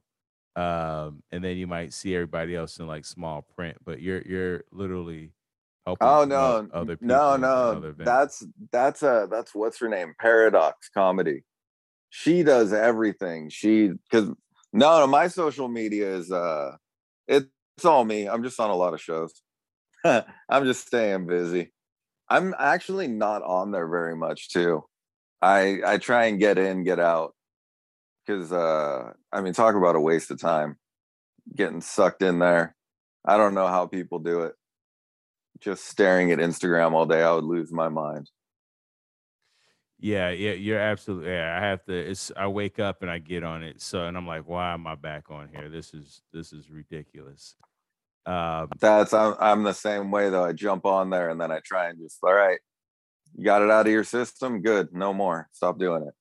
[0.56, 4.64] Um, and then you might see everybody else in like small print, but you're you're
[4.72, 5.32] literally
[5.86, 10.16] helping oh no other no no that's that's a that's what's her name?
[10.20, 11.44] Paradox comedy.
[12.10, 13.50] She does everything.
[13.50, 14.30] She because
[14.74, 16.72] no no my social media is uh
[17.28, 18.28] it's all me.
[18.28, 19.40] I'm just on a lot of shows.
[20.04, 21.72] I'm just staying busy.
[22.30, 24.84] I'm actually not on there very much too.
[25.40, 27.36] I i try and get in get out
[28.28, 30.78] because uh i mean talk about a waste of time
[31.56, 32.76] getting sucked in there
[33.26, 34.54] i don't know how people do it
[35.60, 38.30] just staring at Instagram all day, I would lose my mind.
[40.00, 41.32] Yeah, yeah, you're absolutely.
[41.32, 41.94] Yeah, I have to.
[41.94, 42.32] It's.
[42.38, 43.82] I wake up and I get on it.
[43.82, 45.70] So, and I'm like, why am I back on here?
[45.70, 47.56] This is this is ridiculous.
[48.28, 50.44] Um, That's I'm I'm the same way though.
[50.44, 52.60] I jump on there and then I try and just all right,
[53.36, 54.62] you got it out of your system.
[54.62, 55.50] Good, no more.
[55.52, 56.14] Stop doing it.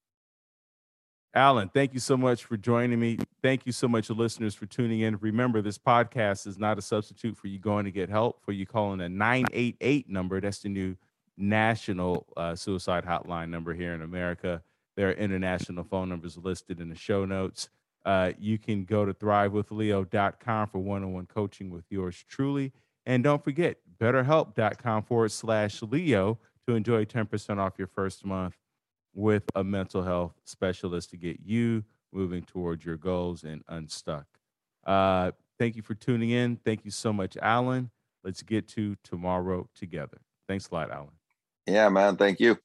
[1.37, 3.19] Alan, thank you so much for joining me.
[3.43, 5.19] Thank you so much, listeners, for tuning in.
[5.19, 8.65] Remember, this podcast is not a substitute for you going to get help, for you
[8.65, 10.41] calling a 988 number.
[10.41, 10.97] That's the new
[11.37, 14.63] national uh, suicide hotline number here in America.
[14.97, 17.69] There are international phone numbers listed in the show notes.
[18.07, 22.73] Uh, you can go to thrivewithleo.com for one on one coaching with yours truly.
[23.05, 28.57] And don't forget, betterhelp.com forward slash Leo to enjoy 10% off your first month
[29.17, 34.27] with a mental health specialist to get you moving towards your goals and unstuck.
[34.87, 36.57] Uh, thank you for tuning in.
[36.65, 37.91] Thank you so much, Alan.
[38.23, 40.19] Let's get to tomorrow together.
[40.47, 41.09] Thanks a lot, Alan.
[41.67, 42.17] Yeah, man.
[42.17, 42.59] Thank you.